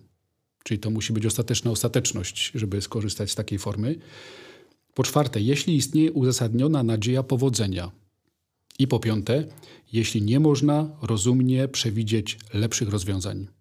czyli 0.63 0.79
to 0.79 0.89
musi 0.89 1.13
być 1.13 1.25
ostateczna 1.25 1.71
ostateczność, 1.71 2.51
żeby 2.55 2.81
skorzystać 2.81 3.31
z 3.31 3.35
takiej 3.35 3.59
formy. 3.59 3.95
Po 4.93 5.03
czwarte, 5.03 5.41
jeśli 5.41 5.75
istnieje 5.75 6.11
uzasadniona 6.11 6.83
nadzieja 6.83 7.23
powodzenia. 7.23 7.91
I 8.79 8.87
po 8.87 8.99
piąte, 8.99 9.47
jeśli 9.93 10.21
nie 10.21 10.39
można 10.39 10.97
rozumnie 11.01 11.67
przewidzieć 11.67 12.37
lepszych 12.53 12.89
rozwiązań. 12.89 13.58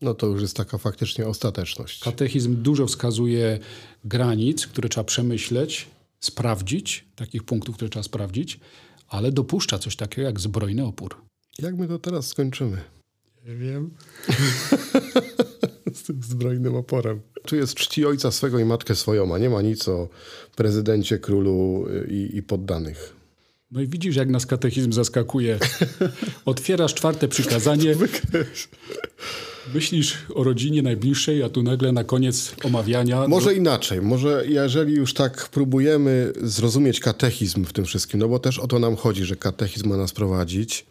No 0.00 0.14
to 0.14 0.26
już 0.26 0.42
jest 0.42 0.56
taka 0.56 0.78
faktycznie 0.78 1.26
ostateczność. 1.26 2.00
Katechizm 2.04 2.62
dużo 2.62 2.86
wskazuje 2.86 3.58
granic, 4.04 4.66
które 4.66 4.88
trzeba 4.88 5.04
przemyśleć, 5.04 5.88
sprawdzić, 6.20 7.04
takich 7.16 7.42
punktów, 7.42 7.76
które 7.76 7.88
trzeba 7.88 8.02
sprawdzić, 8.02 8.60
ale 9.08 9.32
dopuszcza 9.32 9.78
coś 9.78 9.96
takiego 9.96 10.28
jak 10.28 10.40
zbrojny 10.40 10.84
opór. 10.84 11.16
Jak 11.58 11.76
my 11.76 11.88
to 11.88 11.98
teraz 11.98 12.26
skończymy? 12.26 12.80
Nie 13.46 13.56
wiem. 13.56 13.90
Z 15.94 16.02
tym 16.02 16.22
zbrojnym 16.22 16.74
oporem. 16.74 17.20
Tu 17.42 17.56
jest 17.56 17.74
czci 17.74 18.06
ojca 18.06 18.30
swego 18.30 18.58
i 18.58 18.64
matkę 18.64 18.94
swoją, 18.94 19.34
a 19.34 19.38
nie 19.38 19.50
ma 19.50 19.62
nic 19.62 19.88
o 19.88 20.08
prezydencie, 20.56 21.18
królu 21.18 21.86
i, 22.08 22.30
i 22.36 22.42
poddanych. 22.42 23.17
No 23.70 23.80
i 23.80 23.86
widzisz, 23.86 24.16
jak 24.16 24.28
nas 24.28 24.46
katechizm 24.46 24.92
zaskakuje. 24.92 25.58
Otwierasz 26.44 26.94
czwarte 26.94 27.28
przykazanie. 27.28 27.94
Myślisz 29.74 30.18
o 30.34 30.44
rodzinie 30.44 30.82
najbliższej, 30.82 31.42
a 31.42 31.48
tu 31.48 31.62
nagle 31.62 31.92
na 31.92 32.04
koniec 32.04 32.54
omawiania. 32.64 33.28
Może 33.28 33.54
inaczej. 33.54 34.02
Może 34.02 34.44
jeżeli 34.48 34.94
już 34.94 35.14
tak 35.14 35.48
próbujemy 35.48 36.32
zrozumieć 36.42 37.00
katechizm 37.00 37.64
w 37.64 37.72
tym 37.72 37.84
wszystkim, 37.84 38.20
no 38.20 38.28
bo 38.28 38.38
też 38.38 38.58
o 38.58 38.66
to 38.66 38.78
nam 38.78 38.96
chodzi, 38.96 39.24
że 39.24 39.36
katechizm 39.36 39.88
ma 39.88 39.96
nas 39.96 40.12
prowadzić, 40.12 40.86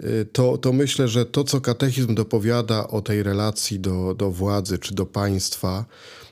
y, 0.00 0.26
to, 0.32 0.58
to 0.58 0.72
myślę, 0.72 1.08
że 1.08 1.26
to, 1.26 1.44
co 1.44 1.60
katechizm 1.60 2.14
dopowiada 2.14 2.88
o 2.88 3.02
tej 3.02 3.22
relacji 3.22 3.80
do, 3.80 4.14
do 4.14 4.30
władzy 4.30 4.78
czy 4.78 4.94
do 4.94 5.06
państwa, 5.06 5.84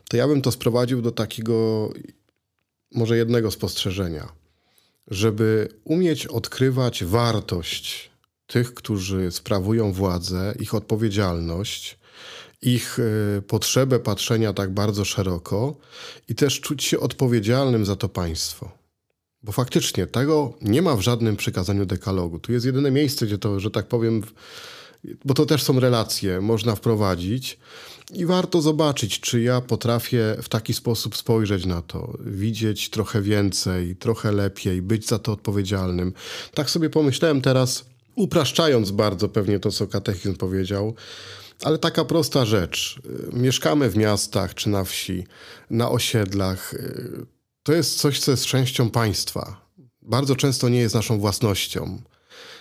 to 0.08 0.16
ja 0.16 0.28
bym 0.28 0.42
to 0.42 0.52
sprowadził 0.52 1.02
do 1.02 1.12
takiego 1.12 1.88
może 2.94 3.16
jednego 3.16 3.50
spostrzeżenia, 3.50 4.39
żeby 5.10 5.68
umieć 5.84 6.26
odkrywać 6.26 7.04
wartość 7.04 8.10
tych, 8.46 8.74
którzy 8.74 9.30
sprawują 9.30 9.92
władzę, 9.92 10.54
ich 10.60 10.74
odpowiedzialność, 10.74 11.98
ich 12.62 12.98
y, 12.98 13.42
potrzebę 13.42 13.98
patrzenia 13.98 14.52
tak 14.52 14.74
bardzo 14.74 15.04
szeroko 15.04 15.76
i 16.28 16.34
też 16.34 16.60
czuć 16.60 16.84
się 16.84 17.00
odpowiedzialnym 17.00 17.86
za 17.86 17.96
to 17.96 18.08
państwo. 18.08 18.70
Bo 19.42 19.52
faktycznie 19.52 20.06
tego 20.06 20.52
nie 20.62 20.82
ma 20.82 20.96
w 20.96 21.00
żadnym 21.00 21.36
przykazaniu 21.36 21.86
dekalogu. 21.86 22.38
Tu 22.38 22.52
jest 22.52 22.66
jedyne 22.66 22.90
miejsce, 22.90 23.26
gdzie 23.26 23.38
to, 23.38 23.60
że 23.60 23.70
tak 23.70 23.86
powiem, 23.86 24.22
bo 25.24 25.34
to 25.34 25.46
też 25.46 25.62
są 25.62 25.80
relacje, 25.80 26.40
można 26.40 26.74
wprowadzić 26.74 27.58
i 28.14 28.26
warto 28.26 28.62
zobaczyć, 28.62 29.20
czy 29.20 29.42
ja 29.42 29.60
potrafię 29.60 30.36
w 30.42 30.48
taki 30.48 30.74
sposób 30.74 31.16
spojrzeć 31.16 31.66
na 31.66 31.82
to, 31.82 32.18
widzieć 32.26 32.90
trochę 32.90 33.22
więcej, 33.22 33.96
trochę 33.96 34.32
lepiej, 34.32 34.82
być 34.82 35.06
za 35.06 35.18
to 35.18 35.32
odpowiedzialnym. 35.32 36.12
Tak 36.54 36.70
sobie 36.70 36.90
pomyślałem 36.90 37.40
teraz, 37.40 37.84
upraszczając 38.14 38.90
bardzo 38.90 39.28
pewnie 39.28 39.60
to, 39.60 39.70
co 39.70 39.86
katechizm 39.86 40.34
powiedział, 40.34 40.94
ale 41.62 41.78
taka 41.78 42.04
prosta 42.04 42.44
rzecz. 42.44 43.00
Mieszkamy 43.32 43.90
w 43.90 43.96
miastach 43.96 44.54
czy 44.54 44.68
na 44.68 44.84
wsi, 44.84 45.26
na 45.70 45.90
osiedlach. 45.90 46.74
To 47.62 47.72
jest 47.72 47.98
coś, 47.98 48.20
co 48.20 48.30
jest 48.30 48.46
częścią 48.46 48.90
państwa. 48.90 49.70
Bardzo 50.02 50.36
często 50.36 50.68
nie 50.68 50.80
jest 50.80 50.94
naszą 50.94 51.20
własnością. 51.20 52.02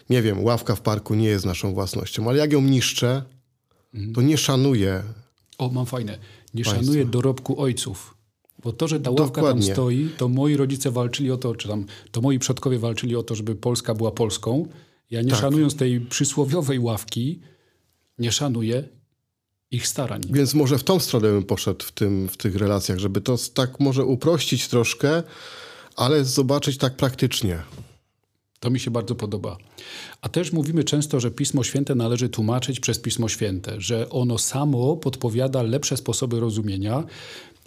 Nie 0.09 0.21
wiem, 0.21 0.43
ławka 0.43 0.75
w 0.75 0.81
parku 0.81 1.15
nie 1.15 1.27
jest 1.27 1.45
naszą 1.45 1.73
własnością, 1.73 2.29
ale 2.29 2.37
jak 2.37 2.53
ją 2.53 2.61
niszczę, 2.61 3.23
to 4.15 4.21
nie 4.21 4.37
szanuję. 4.37 5.03
O, 5.57 5.69
mam 5.69 5.85
fajne. 5.85 6.17
Nie 6.53 6.63
państwa. 6.63 6.85
szanuję 6.85 7.05
dorobku 7.05 7.61
ojców. 7.61 8.17
Bo 8.63 8.73
to, 8.73 8.87
że 8.87 8.99
ta 8.99 9.11
ławka 9.11 9.25
Dokładnie. 9.25 9.65
tam 9.65 9.73
stoi, 9.75 10.09
to 10.17 10.27
moi 10.27 10.55
rodzice 10.55 10.91
walczyli 10.91 11.31
o 11.31 11.37
to, 11.37 11.55
czy 11.55 11.67
tam, 11.67 11.85
to 12.11 12.21
moi 12.21 12.39
przodkowie 12.39 12.79
walczyli 12.79 13.15
o 13.15 13.23
to, 13.23 13.35
żeby 13.35 13.55
Polska 13.55 13.95
była 13.95 14.11
Polską. 14.11 14.67
Ja 15.11 15.21
nie 15.21 15.29
tak. 15.29 15.39
szanując 15.39 15.75
tej 15.75 16.01
przysłowiowej 16.01 16.79
ławki, 16.79 17.39
nie 18.17 18.31
szanuję 18.31 18.83
ich 19.71 19.87
starań. 19.87 20.21
Więc 20.29 20.53
może 20.53 20.77
w 20.77 20.83
tą 20.83 20.99
stronę 20.99 21.27
bym 21.27 21.43
poszedł 21.43 21.85
w, 21.85 21.91
tym, 21.91 22.29
w 22.29 22.37
tych 22.37 22.55
relacjach, 22.55 22.99
żeby 22.99 23.21
to 23.21 23.35
tak 23.53 23.79
może 23.79 24.05
uprościć 24.05 24.67
troszkę, 24.67 25.23
ale 25.95 26.25
zobaczyć 26.25 26.77
tak 26.77 26.95
praktycznie. 26.95 27.63
To 28.59 28.69
mi 28.69 28.79
się 28.79 28.91
bardzo 28.91 29.15
podoba. 29.15 29.57
A 30.21 30.29
też 30.29 30.53
mówimy 30.53 30.83
często, 30.83 31.19
że 31.19 31.31
Pismo 31.31 31.63
Święte 31.63 31.95
należy 31.95 32.29
tłumaczyć 32.29 32.79
przez 32.79 32.99
Pismo 32.99 33.29
Święte, 33.29 33.81
że 33.81 34.09
ono 34.09 34.37
samo 34.37 34.97
podpowiada 34.97 35.61
lepsze 35.61 35.97
sposoby 35.97 36.39
rozumienia 36.39 37.03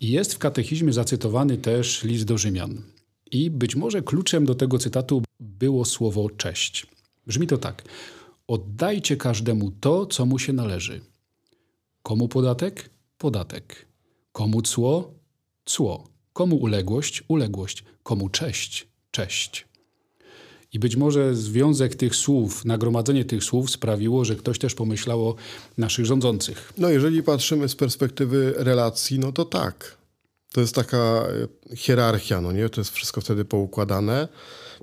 i 0.00 0.10
jest 0.10 0.34
w 0.34 0.38
katechizmie 0.38 0.92
zacytowany 0.92 1.58
też 1.58 2.04
list 2.04 2.24
do 2.24 2.38
Rzymian. 2.38 2.82
I 3.30 3.50
być 3.50 3.76
może 3.76 4.02
kluczem 4.02 4.46
do 4.46 4.54
tego 4.54 4.78
cytatu 4.78 5.22
było 5.40 5.84
słowo 5.84 6.30
cześć. 6.30 6.86
Brzmi 7.26 7.46
to 7.46 7.58
tak: 7.58 7.84
Oddajcie 8.46 9.16
każdemu 9.16 9.70
to, 9.70 10.06
co 10.06 10.26
mu 10.26 10.38
się 10.38 10.52
należy. 10.52 11.00
Komu 12.02 12.28
podatek? 12.28 12.90
Podatek. 13.18 13.86
Komu 14.32 14.62
cło? 14.62 15.14
Cło. 15.64 16.08
Komu 16.32 16.56
uległość? 16.56 17.22
Uległość. 17.28 17.84
Komu 18.02 18.28
cześć? 18.28 18.88
Cześć. 19.10 19.71
I 20.72 20.78
być 20.78 20.96
może 20.96 21.34
związek 21.34 21.94
tych 21.94 22.16
słów, 22.16 22.64
nagromadzenie 22.64 23.24
tych 23.24 23.44
słów 23.44 23.70
sprawiło, 23.70 24.24
że 24.24 24.36
ktoś 24.36 24.58
też 24.58 24.74
pomyślał 24.74 25.28
o 25.28 25.34
naszych 25.78 26.04
rządzących. 26.04 26.72
No, 26.78 26.88
jeżeli 26.88 27.22
patrzymy 27.22 27.68
z 27.68 27.76
perspektywy 27.76 28.54
relacji, 28.56 29.18
no 29.18 29.32
to 29.32 29.44
tak. 29.44 29.96
To 30.52 30.60
jest 30.60 30.74
taka 30.74 31.24
e, 31.72 31.76
hierarchia, 31.76 32.40
no 32.40 32.52
nie? 32.52 32.68
To 32.68 32.80
jest 32.80 32.90
wszystko 32.90 33.20
wtedy 33.20 33.44
poukładane. 33.44 34.28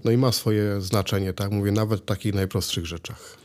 No 0.04 0.12
i 0.12 0.17
ma 0.17 0.32
swoje 0.32 0.82
znaczenie, 0.82 1.34
tak? 1.34 1.52
Mówię 1.52 1.71
nawet 1.71 2.02
w 2.02 2.06
takich 2.06 2.34
najprostszych 2.34 2.86
rzeczach. 2.86 3.38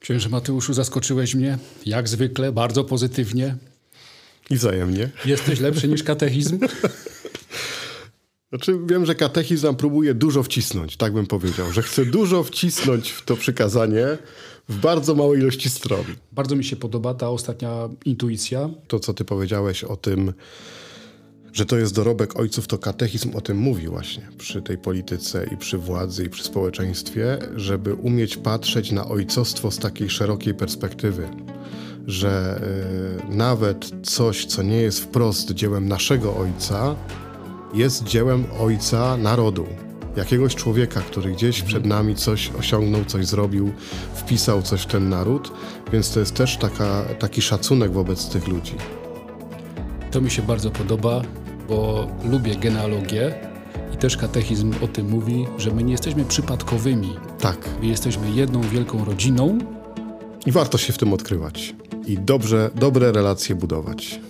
Księże 0.00 0.28
Mateuszu, 0.28 0.74
zaskoczyłeś 0.74 1.34
mnie, 1.34 1.58
jak 1.86 2.08
zwykle, 2.08 2.52
bardzo 2.52 2.84
pozytywnie. 2.84 3.56
I 4.50 4.56
wzajemnie. 4.56 5.10
Jesteś 5.24 5.60
lepszy 5.60 5.88
niż 5.88 6.02
katechizm? 6.02 6.58
Znaczy, 8.48 8.78
wiem, 8.86 9.06
że 9.06 9.14
katechizm 9.14 9.74
próbuje 9.74 10.14
dużo 10.14 10.42
wcisnąć, 10.42 10.96
tak 10.96 11.12
bym 11.12 11.26
powiedział, 11.26 11.72
że 11.72 11.82
chce 11.82 12.04
dużo 12.04 12.42
wcisnąć 12.42 13.10
w 13.10 13.24
to 13.24 13.36
przykazanie 13.36 14.06
w 14.68 14.78
bardzo 14.78 15.14
małej 15.14 15.40
ilości 15.40 15.70
stron. 15.70 16.04
Bardzo 16.32 16.56
mi 16.56 16.64
się 16.64 16.76
podoba 16.76 17.14
ta 17.14 17.30
ostatnia 17.30 17.88
intuicja. 18.04 18.70
To, 18.88 19.00
co 19.00 19.14
ty 19.14 19.24
powiedziałeś 19.24 19.84
o 19.84 19.96
tym, 19.96 20.32
że 21.52 21.66
to 21.66 21.78
jest 21.78 21.94
dorobek 21.94 22.36
ojców, 22.36 22.66
to 22.66 22.78
katechizm 22.78 23.36
o 23.36 23.40
tym 23.40 23.56
mówi 23.56 23.88
właśnie 23.88 24.28
przy 24.38 24.62
tej 24.62 24.78
polityce 24.78 25.46
i 25.52 25.56
przy 25.56 25.78
władzy 25.78 26.24
i 26.24 26.30
przy 26.30 26.44
społeczeństwie, 26.44 27.38
żeby 27.56 27.94
umieć 27.94 28.36
patrzeć 28.36 28.92
na 28.92 29.08
ojcostwo 29.08 29.70
z 29.70 29.78
takiej 29.78 30.10
szerokiej 30.10 30.54
perspektywy, 30.54 31.28
że 32.06 32.60
y, 33.30 33.36
nawet 33.36 33.90
coś, 34.02 34.46
co 34.46 34.62
nie 34.62 34.76
jest 34.76 35.00
wprost 35.00 35.50
dziełem 35.50 35.88
naszego 35.88 36.36
ojca, 36.36 36.96
jest 37.74 38.04
dziełem 38.04 38.44
ojca 38.60 39.16
narodu. 39.16 39.66
Jakiegoś 40.16 40.54
człowieka, 40.54 41.00
który 41.00 41.32
gdzieś 41.32 41.62
przed 41.62 41.86
nami 41.86 42.14
coś 42.14 42.50
osiągnął, 42.58 43.04
coś 43.04 43.26
zrobił, 43.26 43.72
wpisał 44.14 44.62
coś 44.62 44.82
w 44.82 44.86
ten 44.86 45.08
naród, 45.08 45.52
więc 45.92 46.10
to 46.10 46.20
jest 46.20 46.34
też 46.34 46.56
taka, 46.56 47.02
taki 47.18 47.42
szacunek 47.42 47.92
wobec 47.92 48.28
tych 48.28 48.48
ludzi. 48.48 48.74
To 50.10 50.20
mi 50.20 50.30
się 50.30 50.42
bardzo 50.42 50.70
podoba 50.70 51.22
bo 51.68 52.08
lubię 52.24 52.56
genealogię 52.56 53.34
i 53.94 53.96
też 53.96 54.16
katechizm 54.16 54.72
o 54.82 54.88
tym 54.88 55.10
mówi, 55.10 55.46
że 55.58 55.70
my 55.70 55.82
nie 55.82 55.92
jesteśmy 55.92 56.24
przypadkowymi. 56.24 57.16
Tak. 57.38 57.58
My 57.80 57.86
jesteśmy 57.86 58.30
jedną 58.30 58.60
wielką 58.60 59.04
rodziną. 59.04 59.58
I 60.46 60.52
warto 60.52 60.78
się 60.78 60.92
w 60.92 60.98
tym 60.98 61.12
odkrywać 61.12 61.74
i 62.06 62.18
dobrze, 62.18 62.70
dobre 62.74 63.12
relacje 63.12 63.54
budować. 63.54 64.20